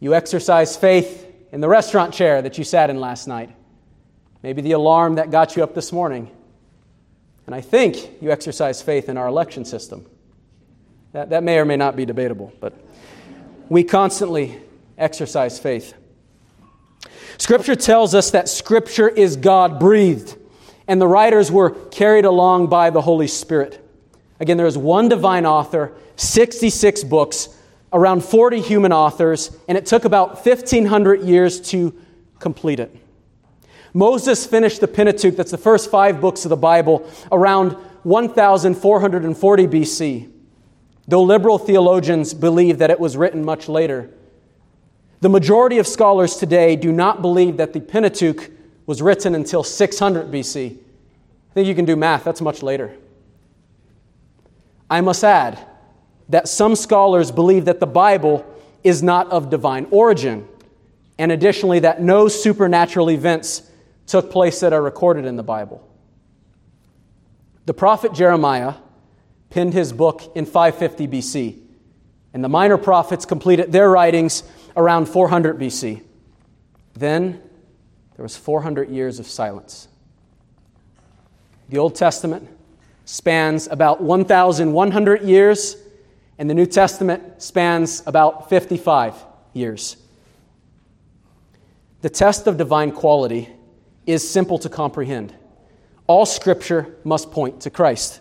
[0.00, 3.54] You exercise faith in the restaurant chair that you sat in last night,
[4.42, 6.30] maybe the alarm that got you up this morning.
[7.46, 10.04] And I think you exercise faith in our election system.
[11.16, 12.74] That, that may or may not be debatable, but
[13.70, 14.60] we constantly
[14.98, 15.94] exercise faith.
[17.38, 20.36] Scripture tells us that Scripture is God breathed,
[20.86, 23.82] and the writers were carried along by the Holy Spirit.
[24.40, 27.48] Again, there is one divine author, 66 books,
[27.94, 31.98] around 40 human authors, and it took about 1,500 years to
[32.40, 32.94] complete it.
[33.94, 40.35] Moses finished the Pentateuch, that's the first five books of the Bible, around 1440 BC,
[41.08, 44.10] though liberal theologians believe that it was written much later.
[45.20, 48.50] The majority of scholars today do not believe that the Pentateuch
[48.86, 50.76] was written until 600 BC.
[50.76, 52.96] I think you can do math, that's much later.
[54.88, 55.58] I must add
[56.28, 58.44] that some scholars believe that the Bible
[58.84, 60.46] is not of divine origin,
[61.18, 63.70] and additionally, that no supernatural events
[64.06, 65.86] took place that are recorded in the Bible.
[67.64, 68.74] The prophet Jeremiah
[69.50, 71.58] penned his book in 550 BC,
[72.34, 74.42] and the minor prophets completed their writings
[74.76, 76.02] around 400 BC.
[76.94, 77.40] Then
[78.16, 79.88] there was 400 years of silence.
[81.68, 82.48] The Old Testament
[83.04, 85.76] spans about 1,100 years,
[86.38, 89.14] and the New Testament spans about 55
[89.52, 89.96] years.
[92.02, 93.48] The test of divine quality
[94.06, 95.34] is simple to comprehend.
[96.06, 98.20] All Scripture must point to Christ.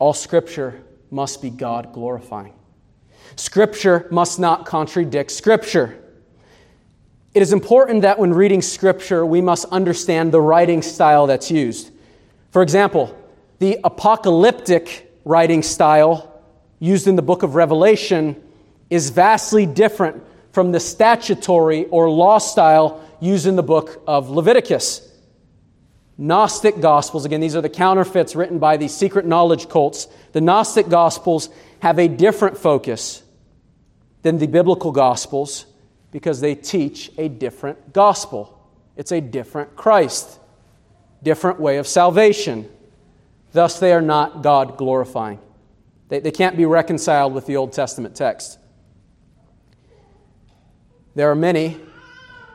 [0.00, 2.54] All Scripture must be God glorifying.
[3.36, 6.02] Scripture must not contradict Scripture.
[7.34, 11.92] It is important that when reading Scripture, we must understand the writing style that's used.
[12.50, 13.16] For example,
[13.58, 16.42] the apocalyptic writing style
[16.78, 18.42] used in the book of Revelation
[18.88, 25.09] is vastly different from the statutory or law style used in the book of Leviticus.
[26.20, 30.06] Gnostic Gospels, again, these are the counterfeits written by these secret knowledge cults.
[30.32, 31.48] The Gnostic Gospels
[31.80, 33.22] have a different focus
[34.20, 35.64] than the biblical Gospels
[36.12, 38.62] because they teach a different gospel.
[38.98, 40.38] It's a different Christ,
[41.22, 42.68] different way of salvation.
[43.52, 45.40] Thus, they are not God glorifying.
[46.10, 48.58] They, they can't be reconciled with the Old Testament text.
[51.14, 51.80] There are many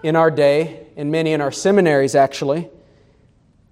[0.03, 2.69] in our day, and many in our seminaries actually,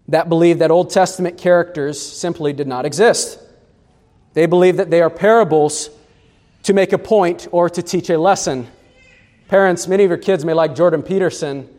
[0.07, 3.39] that believe that Old Testament characters simply did not exist.
[4.33, 5.89] They believe that they are parables
[6.63, 8.67] to make a point or to teach a lesson.
[9.47, 11.69] Parents, many of your kids may like Jordan Peterson,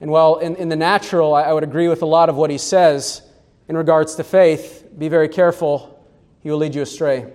[0.00, 2.50] and while in, in the natural, I, I would agree with a lot of what
[2.50, 3.22] he says
[3.68, 6.04] in regards to faith, be very careful,
[6.42, 7.32] he will lead you astray.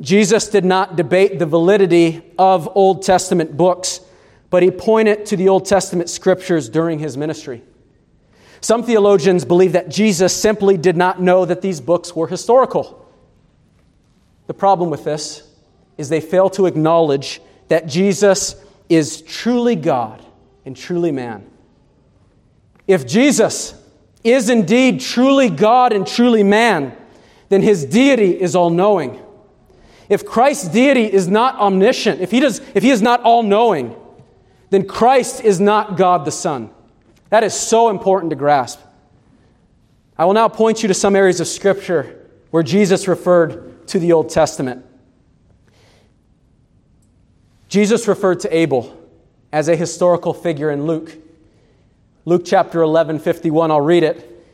[0.00, 4.00] Jesus did not debate the validity of Old Testament books
[4.52, 7.62] but he pointed to the Old Testament scriptures during his ministry.
[8.62, 13.04] Some theologians believe that Jesus simply did not know that these books were historical.
[14.46, 15.42] The problem with this
[15.98, 18.54] is they fail to acknowledge that Jesus
[18.88, 20.24] is truly God
[20.64, 21.50] and truly man.
[22.86, 23.74] If Jesus
[24.22, 26.96] is indeed truly God and truly man,
[27.48, 29.20] then his deity is all knowing.
[30.08, 33.96] If Christ's deity is not omniscient, if he, does, if he is not all knowing,
[34.70, 36.70] then Christ is not God the Son.
[37.32, 38.78] That is so important to grasp.
[40.18, 44.12] I will now point you to some areas of Scripture where Jesus referred to the
[44.12, 44.84] Old Testament.
[47.70, 48.94] Jesus referred to Abel
[49.50, 51.16] as a historical figure in Luke.
[52.26, 54.44] Luke chapter 11, 51, I'll read it.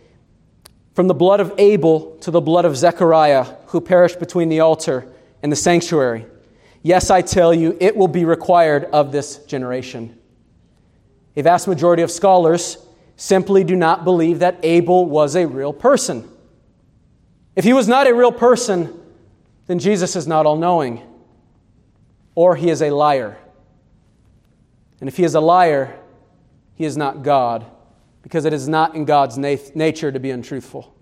[0.94, 5.04] From the blood of Abel to the blood of Zechariah, who perished between the altar
[5.42, 6.26] and the sanctuary.
[6.84, 10.17] Yes, I tell you, it will be required of this generation.
[11.38, 12.78] A vast majority of scholars
[13.14, 16.28] simply do not believe that Abel was a real person.
[17.54, 18.92] If he was not a real person,
[19.68, 21.00] then Jesus is not all knowing,
[22.34, 23.38] or he is a liar.
[25.00, 25.96] And if he is a liar,
[26.74, 27.64] he is not God,
[28.22, 30.92] because it is not in God's nat- nature to be untruthful.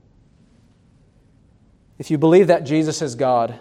[1.97, 3.59] If you believe that Jesus is God,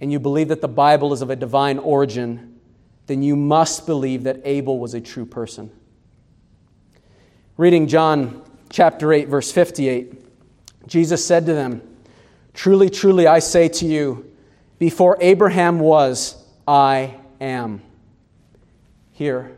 [0.00, 2.60] and you believe that the Bible is of a divine origin,
[3.06, 5.72] then you must believe that Abel was a true person.
[7.60, 10.14] Reading John chapter 8, verse 58,
[10.86, 11.82] Jesus said to them,
[12.54, 14.32] Truly, truly, I say to you,
[14.78, 17.82] before Abraham was, I am.
[19.12, 19.54] Here,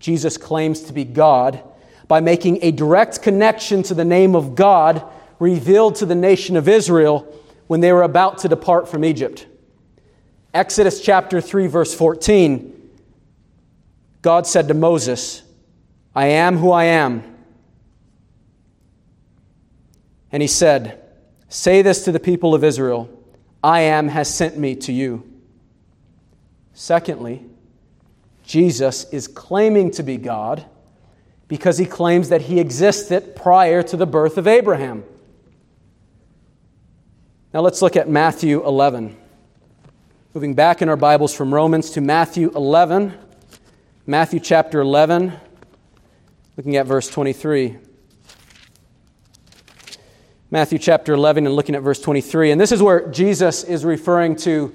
[0.00, 1.62] Jesus claims to be God
[2.08, 5.02] by making a direct connection to the name of God
[5.38, 7.26] revealed to the nation of Israel
[7.68, 9.46] when they were about to depart from Egypt.
[10.52, 12.90] Exodus chapter 3, verse 14,
[14.20, 15.43] God said to Moses,
[16.14, 17.22] I am who I am.
[20.30, 21.00] And he said,
[21.48, 23.08] Say this to the people of Israel
[23.62, 25.30] I am has sent me to you.
[26.72, 27.44] Secondly,
[28.44, 30.64] Jesus is claiming to be God
[31.48, 35.04] because he claims that he existed prior to the birth of Abraham.
[37.52, 39.16] Now let's look at Matthew 11.
[40.34, 43.14] Moving back in our Bibles from Romans to Matthew 11.
[44.06, 45.32] Matthew chapter 11,
[46.56, 47.76] looking at verse 23.
[50.50, 52.52] Matthew chapter 11 and looking at verse 23.
[52.52, 54.72] And this is where Jesus is referring to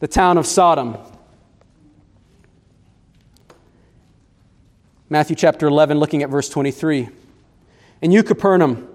[0.00, 0.96] the town of Sodom.
[5.10, 7.08] Matthew chapter 11, looking at verse 23.
[8.00, 8.88] And you, Capernaum,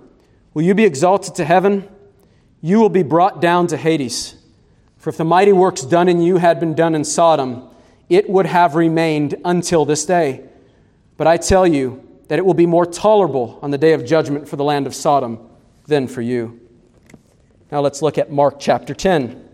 [0.53, 1.87] will you be exalted to heaven?
[2.61, 4.35] You will be brought down to Hades.
[4.97, 7.69] For if the mighty works done in you had been done in Sodom,
[8.09, 10.47] it would have remained until this day.
[11.17, 14.49] But I tell you that it will be more tolerable on the day of judgment
[14.49, 15.37] for the land of Sodom
[15.85, 16.59] than for you.
[17.71, 19.49] Now let's look at Mark chapter 10.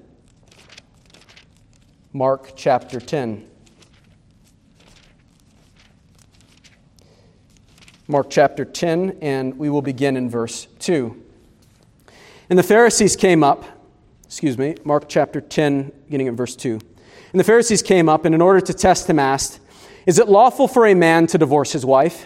[2.13, 3.45] Mark chapter 10.
[8.07, 11.21] Mark chapter 10, and we will begin in verse 2.
[12.49, 13.65] And the Pharisees came up
[14.23, 16.80] excuse me, Mark chapter 10, beginning at verse 2.
[17.34, 19.59] And the Pharisees came up, and in order to test him, asked,
[20.05, 22.25] Is it lawful for a man to divorce his wife?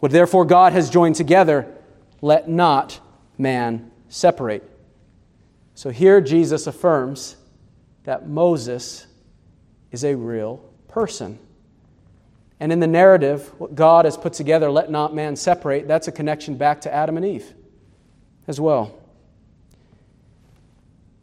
[0.00, 1.66] What therefore God has joined together,
[2.20, 3.00] let not
[3.36, 4.68] man separate.
[5.74, 7.36] So here Jesus affirms
[8.04, 9.06] that Moses
[9.90, 11.38] is a real person.
[12.60, 16.12] And in the narrative, what God has put together, let not man separate, that's a
[16.12, 17.54] connection back to Adam and Eve
[18.46, 18.98] as well.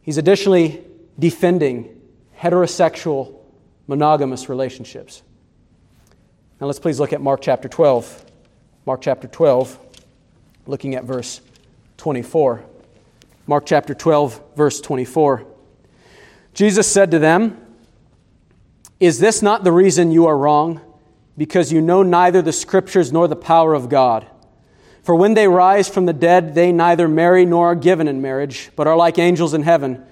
[0.00, 0.84] He's additionally
[1.18, 2.00] defending
[2.38, 3.34] heterosexual
[3.86, 5.22] monogamous relationships.
[6.60, 8.25] Now let's please look at Mark chapter 12.
[8.86, 9.80] Mark chapter 12,
[10.68, 11.40] looking at verse
[11.96, 12.62] 24.
[13.48, 15.44] Mark chapter 12, verse 24.
[16.54, 17.60] Jesus said to them,
[19.00, 20.80] Is this not the reason you are wrong?
[21.36, 24.24] Because you know neither the scriptures nor the power of God.
[25.02, 28.70] For when they rise from the dead, they neither marry nor are given in marriage,
[28.76, 30.06] but are like angels in heaven.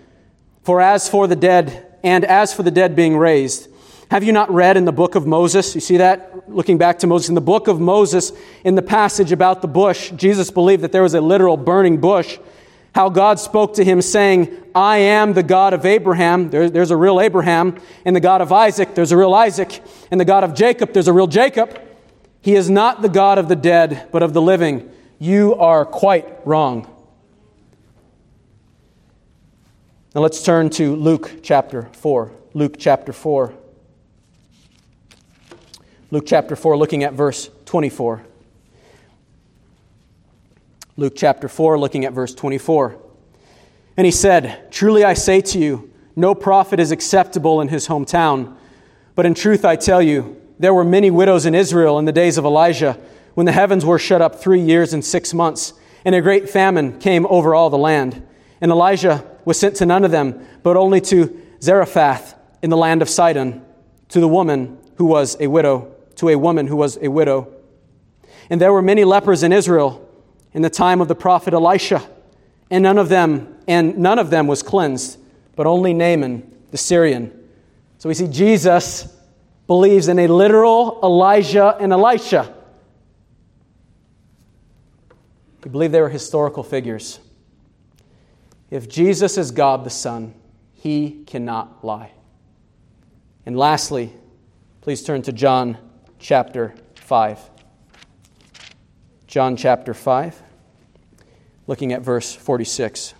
[0.64, 3.68] For as for the dead, and as for the dead being raised,
[4.14, 5.74] have you not read in the book of Moses?
[5.74, 6.48] You see that?
[6.48, 7.30] Looking back to Moses.
[7.30, 8.30] In the book of Moses,
[8.62, 12.38] in the passage about the bush, Jesus believed that there was a literal burning bush.
[12.94, 16.48] How God spoke to him, saying, I am the God of Abraham.
[16.48, 17.76] There, there's a real Abraham.
[18.04, 19.82] And the God of Isaac, there's a real Isaac.
[20.12, 21.82] And the God of Jacob, there's a real Jacob.
[22.40, 24.92] He is not the God of the dead, but of the living.
[25.18, 26.88] You are quite wrong.
[30.14, 32.30] Now let's turn to Luke chapter 4.
[32.54, 33.63] Luke chapter 4.
[36.14, 38.24] Luke chapter 4, looking at verse 24.
[40.96, 42.96] Luke chapter 4, looking at verse 24.
[43.96, 48.56] And he said, Truly I say to you, no prophet is acceptable in his hometown.
[49.16, 52.38] But in truth I tell you, there were many widows in Israel in the days
[52.38, 52.96] of Elijah,
[53.34, 55.72] when the heavens were shut up three years and six months,
[56.04, 58.24] and a great famine came over all the land.
[58.60, 63.02] And Elijah was sent to none of them, but only to Zarephath in the land
[63.02, 63.64] of Sidon,
[64.10, 67.52] to the woman who was a widow, to a woman who was a widow.
[68.50, 70.08] And there were many lepers in Israel
[70.52, 72.02] in the time of the prophet Elisha,
[72.70, 75.18] and none of them, and none of them was cleansed,
[75.56, 77.32] but only Naaman the Syrian.
[77.98, 79.08] So we see Jesus
[79.66, 82.54] believes in a literal Elijah and Elisha.
[85.64, 87.20] We believe they were historical figures.
[88.70, 90.34] If Jesus is God the Son,
[90.74, 92.10] he cannot lie.
[93.46, 94.12] And lastly,
[94.82, 95.78] please turn to John
[96.24, 97.38] chapter 5.
[99.26, 100.42] John chapter 5,
[101.66, 103.12] looking at verse 46.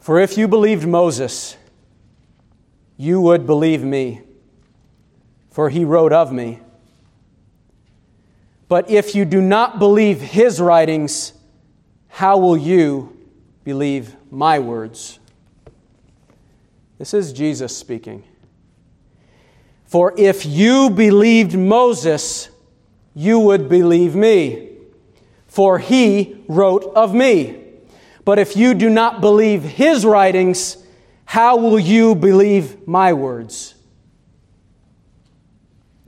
[0.00, 1.56] For if you believed Moses,
[2.96, 4.22] you would believe me,
[5.52, 6.58] for he wrote of me.
[8.66, 11.34] But if you do not believe his writings,
[12.08, 13.16] how will you
[13.62, 15.20] believe my words?
[16.98, 18.24] This is Jesus speaking.
[19.84, 22.48] For if you believed Moses,
[23.14, 24.70] you would believe me,
[25.46, 27.60] for he wrote of me.
[28.24, 30.78] But if you do not believe his writings,
[31.24, 33.74] how will you believe my words?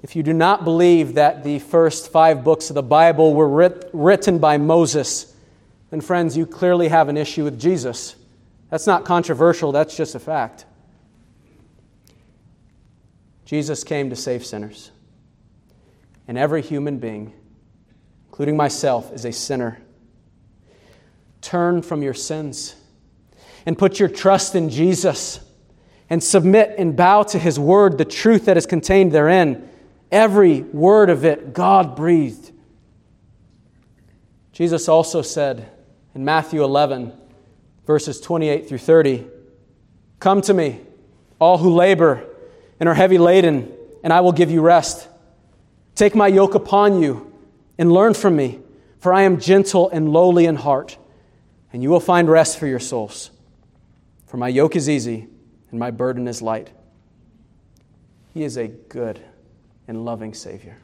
[0.03, 3.91] If you do not believe that the first five books of the Bible were writ-
[3.93, 5.35] written by Moses,
[5.91, 8.17] then, friends, you clearly have an issue with Jesus.
[8.71, 10.65] That's not controversial, that's just a fact.
[13.47, 14.91] Jesus came to save sinners.
[16.29, 17.33] And every human being,
[18.27, 19.81] including myself, is a sinner.
[21.41, 22.75] Turn from your sins
[23.65, 25.41] and put your trust in Jesus
[26.11, 29.69] and submit and bow to his word, the truth that is contained therein.
[30.11, 32.51] Every word of it, God breathed.
[34.53, 35.71] Jesus also said
[36.17, 37.13] in Matthew 11,
[37.87, 39.27] verses 28 through 30,
[40.19, 40.81] Come to me,
[41.39, 42.27] all who labor
[42.79, 43.73] and are heavy laden,
[44.03, 45.09] and I will give you rest.
[45.95, 47.33] Take my yoke upon you
[47.79, 48.61] and learn from me,
[48.99, 50.99] for I am gentle and lowly in heart,
[51.73, 53.31] and you will find rest for your souls.
[54.27, 55.29] For my yoke is easy
[55.71, 56.71] and my burden is light.
[58.35, 59.21] He is a good
[59.89, 60.77] and loving Savior.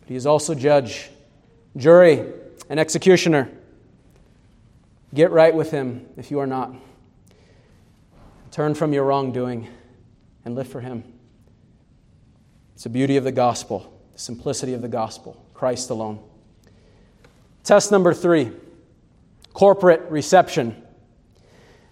[0.00, 1.10] But He is also judge,
[1.76, 2.24] jury,
[2.68, 3.50] and executioner.
[5.12, 6.74] Get right with Him if you are not.
[8.50, 9.68] Turn from your wrongdoing
[10.44, 11.04] and live for Him.
[12.74, 16.20] It's the beauty of the gospel, the simplicity of the gospel, Christ alone.
[17.62, 18.52] Test number three
[19.52, 20.82] corporate reception.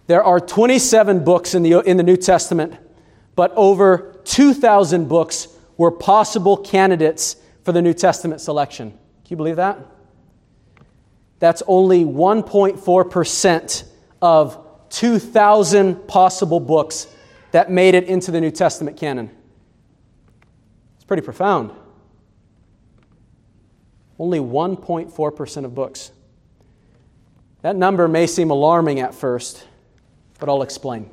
[0.08, 2.74] There are 27 books in the, in the New Testament,
[3.36, 8.90] but over 2,000 books were possible candidates for the New Testament selection.
[8.90, 8.98] Can
[9.28, 9.78] you believe that?
[11.38, 13.84] That's only 1.4%
[14.20, 17.06] of 2,000 possible books
[17.52, 19.30] that made it into the New Testament canon.
[20.96, 21.70] It's pretty profound.
[24.18, 26.12] Only 1.4% of books.
[27.62, 29.66] That number may seem alarming at first,
[30.38, 31.08] but I'll explain.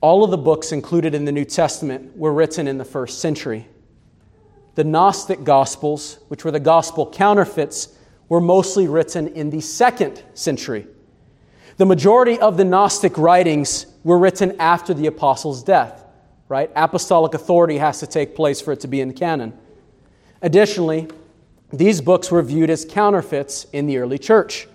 [0.00, 3.66] All of the books included in the New Testament were written in the first century.
[4.74, 7.96] The Gnostic Gospels, which were the gospel counterfeits,
[8.28, 10.86] were mostly written in the second century.
[11.76, 16.04] The majority of the Gnostic writings were written after the apostles' death,
[16.48, 16.70] right?
[16.74, 19.52] Apostolic authority has to take place for it to be in canon.
[20.40, 21.08] Additionally,
[21.72, 24.66] these books were viewed as counterfeits in the early church.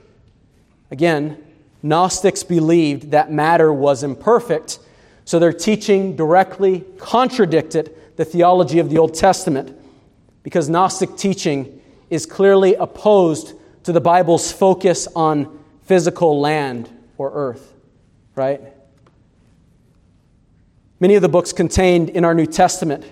[0.90, 1.44] Again,
[1.84, 4.80] Gnostics believed that matter was imperfect,
[5.26, 9.78] so their teaching directly contradicted the theology of the Old Testament
[10.42, 13.54] because Gnostic teaching is clearly opposed
[13.84, 17.74] to the Bible's focus on physical land or earth,
[18.36, 18.62] right?
[21.00, 23.06] Many of the books contained in our New Testament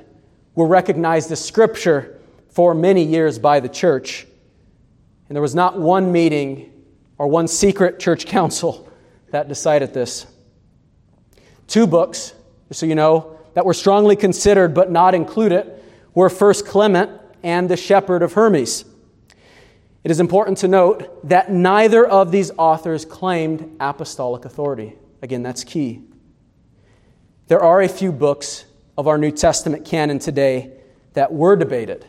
[0.56, 2.20] were recognized as scripture
[2.50, 4.26] for many years by the church.
[5.30, 6.72] And there was not one meeting
[7.18, 8.90] or one secret church council
[9.32, 10.26] that decided this.
[11.68, 12.34] Two books,
[12.70, 15.72] just so you know, that were strongly considered but not included
[16.14, 17.12] were First Clement
[17.44, 18.86] and The Shepherd of Hermas.
[20.04, 24.96] It is important to note that neither of these authors claimed apostolic authority.
[25.22, 26.04] Again, that's key.
[27.48, 28.66] There are a few books
[28.98, 30.72] of our New Testament canon today
[31.14, 32.04] that were debated.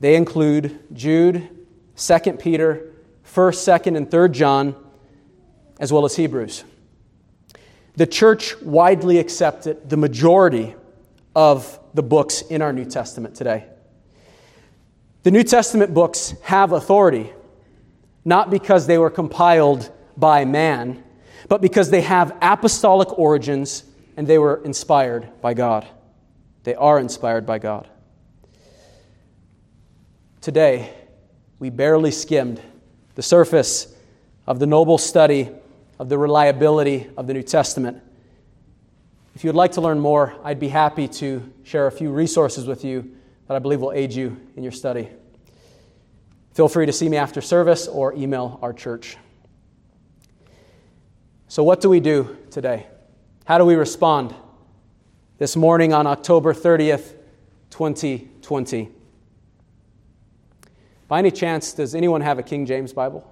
[0.00, 1.50] They include Jude,
[1.96, 2.90] 2 Peter,
[3.26, 4.74] 1st, 2nd, and 3rd John,
[5.78, 6.64] as well as Hebrews.
[7.96, 10.74] The church widely accepted the majority
[11.36, 13.66] of the books in our New Testament today.
[15.24, 17.30] The New Testament books have authority,
[18.24, 21.04] not because they were compiled by man,
[21.50, 23.84] but because they have apostolic origins
[24.16, 25.86] and they were inspired by God.
[26.64, 27.88] They are inspired by God.
[30.40, 30.92] Today,
[31.58, 32.60] we barely skimmed
[33.14, 33.94] the surface
[34.46, 35.50] of the noble study
[35.98, 38.02] of the reliability of the New Testament.
[39.34, 42.66] If you would like to learn more, I'd be happy to share a few resources
[42.66, 43.16] with you
[43.48, 45.08] that I believe will aid you in your study.
[46.52, 49.16] Feel free to see me after service or email our church.
[51.48, 52.86] So, what do we do today?
[53.44, 54.34] How do we respond
[55.36, 57.12] this morning on October 30th,
[57.68, 58.88] 2020?
[61.08, 63.30] By any chance, does anyone have a King James Bible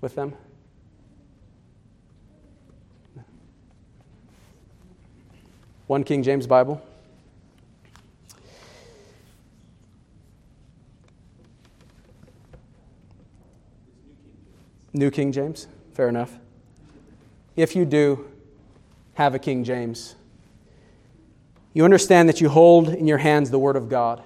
[0.00, 0.32] with them?
[5.86, 6.82] One King James Bible?
[14.94, 15.66] New King James?
[15.92, 16.38] Fair enough.
[17.54, 18.24] If you do
[19.18, 20.14] have a King James,
[21.74, 24.22] you understand that you hold in your hands the Word of God,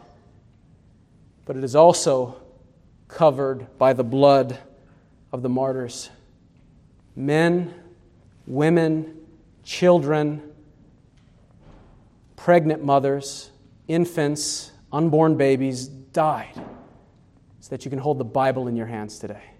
[1.46, 2.36] but it is also
[3.08, 4.58] covered by the blood
[5.32, 6.10] of the martyrs.
[7.16, 7.72] Men,
[8.46, 9.16] women,
[9.64, 10.42] children,
[12.36, 13.50] pregnant mothers,
[13.88, 16.62] infants, unborn babies died
[17.60, 19.51] so that you can hold the Bible in your hands today.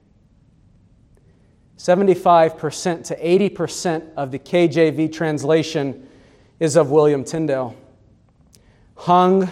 [1.83, 6.09] 75% to 80% of the KJV translation
[6.61, 7.75] is of William Tyndale.
[8.95, 9.51] Hung,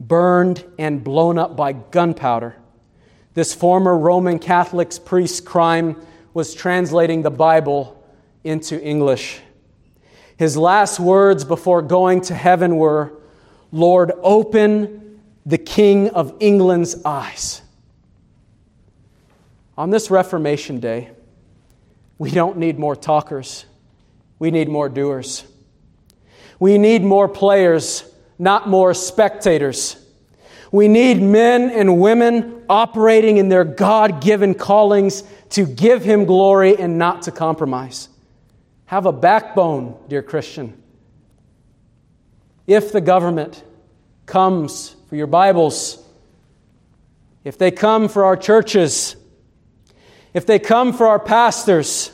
[0.00, 2.56] burned, and blown up by gunpowder.
[3.34, 6.00] This former Roman Catholic priest's crime
[6.32, 8.02] was translating the Bible
[8.44, 9.40] into English.
[10.38, 13.12] His last words before going to heaven were,
[13.70, 17.60] Lord, open the King of England's eyes.
[19.76, 21.10] On this Reformation Day,
[22.22, 23.64] we don't need more talkers,
[24.38, 25.44] we need more doers.
[26.60, 28.04] We need more players,
[28.38, 29.96] not more spectators.
[30.70, 36.78] We need men and women operating in their God given callings to give Him glory
[36.78, 38.08] and not to compromise.
[38.84, 40.80] Have a backbone, dear Christian.
[42.68, 43.64] If the government
[44.26, 46.00] comes for your Bibles,
[47.42, 49.16] if they come for our churches,
[50.34, 52.11] if they come for our pastors,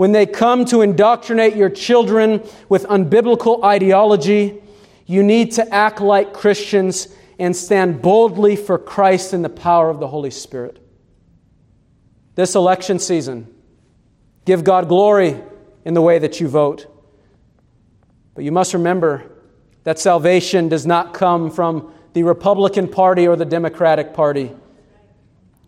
[0.00, 4.62] when they come to indoctrinate your children with unbiblical ideology,
[5.04, 10.00] you need to act like Christians and stand boldly for Christ in the power of
[10.00, 10.82] the Holy Spirit.
[12.34, 13.54] This election season,
[14.46, 15.38] give God glory
[15.84, 16.86] in the way that you vote.
[18.34, 19.30] But you must remember
[19.84, 24.50] that salvation does not come from the Republican Party or the Democratic Party.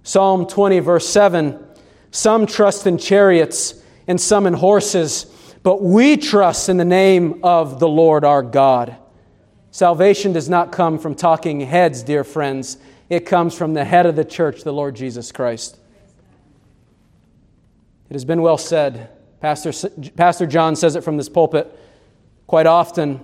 [0.04, 1.62] Psalm 20, verse 7
[2.10, 3.81] Some trust in chariots
[4.12, 5.24] and some in horses,
[5.62, 8.94] but we trust in the name of the Lord our God.
[9.70, 12.76] Salvation does not come from talking heads, dear friends.
[13.08, 15.78] It comes from the head of the church, the Lord Jesus Christ.
[18.10, 19.08] It has been well said.
[19.40, 19.72] Pastor,
[20.14, 21.74] Pastor John says it from this pulpit
[22.46, 23.18] quite often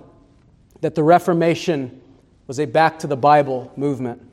[0.81, 2.01] that the Reformation
[2.47, 4.27] was a back to the Bible movement.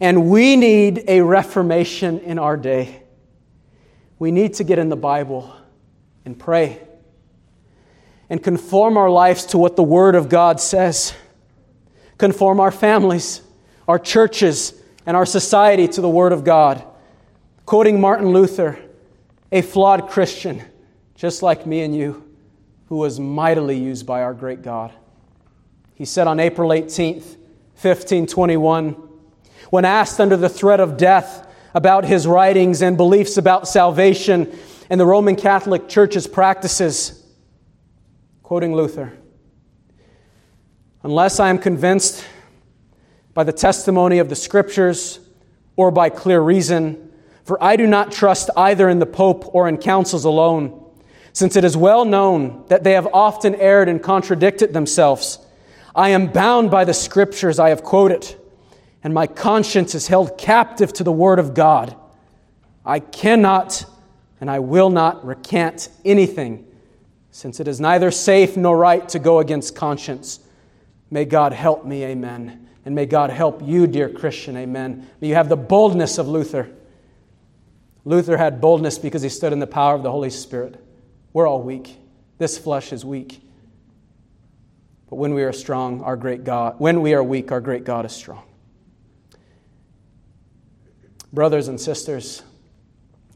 [0.00, 3.02] And we need a reformation in our day.
[4.20, 5.50] We need to get in the Bible
[6.26, 6.78] and pray
[8.28, 11.14] and conform our lives to what the Word of God says.
[12.18, 13.40] Conform our families,
[13.88, 14.74] our churches,
[15.06, 16.84] and our society to the Word of God.
[17.64, 18.78] Quoting Martin Luther,
[19.50, 20.62] a flawed Christian,
[21.14, 22.22] just like me and you,
[22.90, 24.92] who was mightily used by our great God.
[25.94, 27.36] He said on April 18th,
[27.80, 28.90] 1521,
[29.70, 34.56] when asked under the threat of death about his writings and beliefs about salvation
[34.88, 37.24] and the Roman Catholic Church's practices,
[38.42, 39.12] quoting Luther,
[41.02, 42.24] unless I am convinced
[43.34, 45.20] by the testimony of the Scriptures
[45.76, 47.12] or by clear reason,
[47.44, 50.84] for I do not trust either in the Pope or in councils alone,
[51.32, 55.38] since it is well known that they have often erred and contradicted themselves.
[55.94, 58.36] I am bound by the Scriptures I have quoted
[59.02, 61.96] and my conscience is held captive to the Word of God.
[62.84, 63.84] I cannot
[64.40, 66.66] and I will not recant anything,
[67.30, 70.40] since it is neither safe nor right to go against conscience.
[71.10, 72.68] May God help me, amen.
[72.84, 75.08] And may God help you, dear Christian, amen.
[75.20, 76.70] May you have the boldness of Luther.
[78.06, 80.82] Luther had boldness because he stood in the power of the Holy Spirit.
[81.34, 81.98] We're all weak.
[82.38, 83.42] This flesh is weak.
[85.10, 88.06] But when we are strong, our great God, when we are weak, our great God
[88.06, 88.42] is strong.
[91.32, 92.42] Brothers and sisters,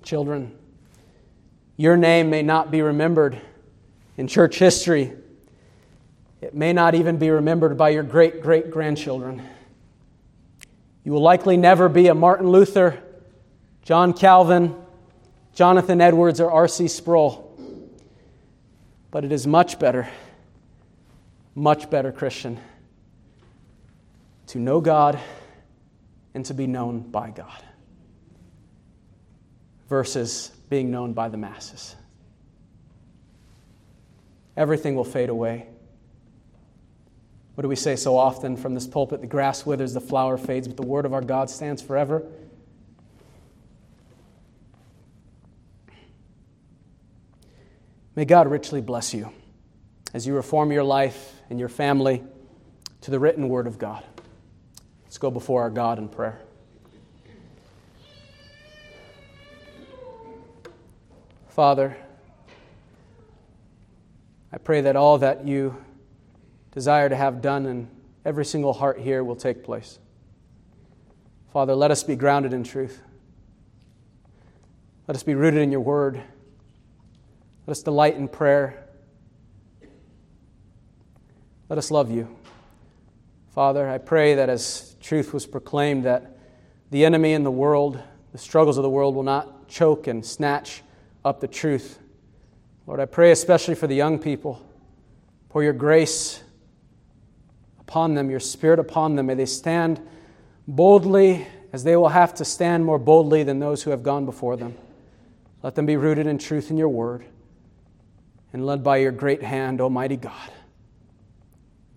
[0.02, 0.56] children,
[1.76, 3.40] your name may not be remembered
[4.16, 5.12] in church history.
[6.40, 9.42] It may not even be remembered by your great great grandchildren.
[11.04, 13.00] You will likely never be a Martin Luther,
[13.82, 14.74] John Calvin,
[15.54, 16.88] Jonathan Edwards, or R.C.
[16.88, 17.42] Sproul.
[19.12, 20.08] But it is much better,
[21.54, 22.58] much better, Christian,
[24.48, 25.20] to know God
[26.34, 27.62] and to be known by God
[29.94, 31.94] versus being known by the masses.
[34.56, 35.68] Everything will fade away.
[37.54, 39.20] What do we say so often from this pulpit?
[39.20, 42.26] The grass withers, the flower fades, but the word of our God stands forever.
[48.16, 49.30] May God richly bless you
[50.12, 52.20] as you reform your life and your family
[53.02, 54.02] to the written word of God.
[55.04, 56.43] Let's go before our God in prayer.
[61.54, 61.96] Father,
[64.52, 65.76] I pray that all that you
[66.72, 67.88] desire to have done in
[68.24, 70.00] every single heart here will take place.
[71.52, 73.00] Father, let us be grounded in truth.
[75.06, 76.16] Let us be rooted in your word.
[77.68, 78.88] Let us delight in prayer.
[81.68, 82.36] Let us love you.
[83.50, 86.36] Father, I pray that as truth was proclaimed, that
[86.90, 88.02] the enemy in the world,
[88.32, 90.82] the struggles of the world, will not choke and snatch
[91.24, 91.98] up the truth.
[92.86, 94.64] Lord, I pray especially for the young people.
[95.48, 96.42] Pour your grace
[97.80, 99.26] upon them, your spirit upon them.
[99.26, 100.00] May they stand
[100.66, 104.56] boldly, as they will have to stand more boldly than those who have gone before
[104.56, 104.74] them.
[105.62, 107.24] Let them be rooted in truth in your word
[108.52, 110.52] and led by your great hand, Almighty God.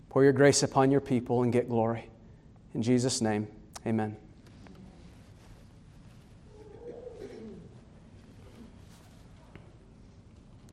[0.10, 2.10] Pour your grace upon your people and get glory.
[2.74, 3.48] In Jesus' name,
[3.86, 4.18] amen.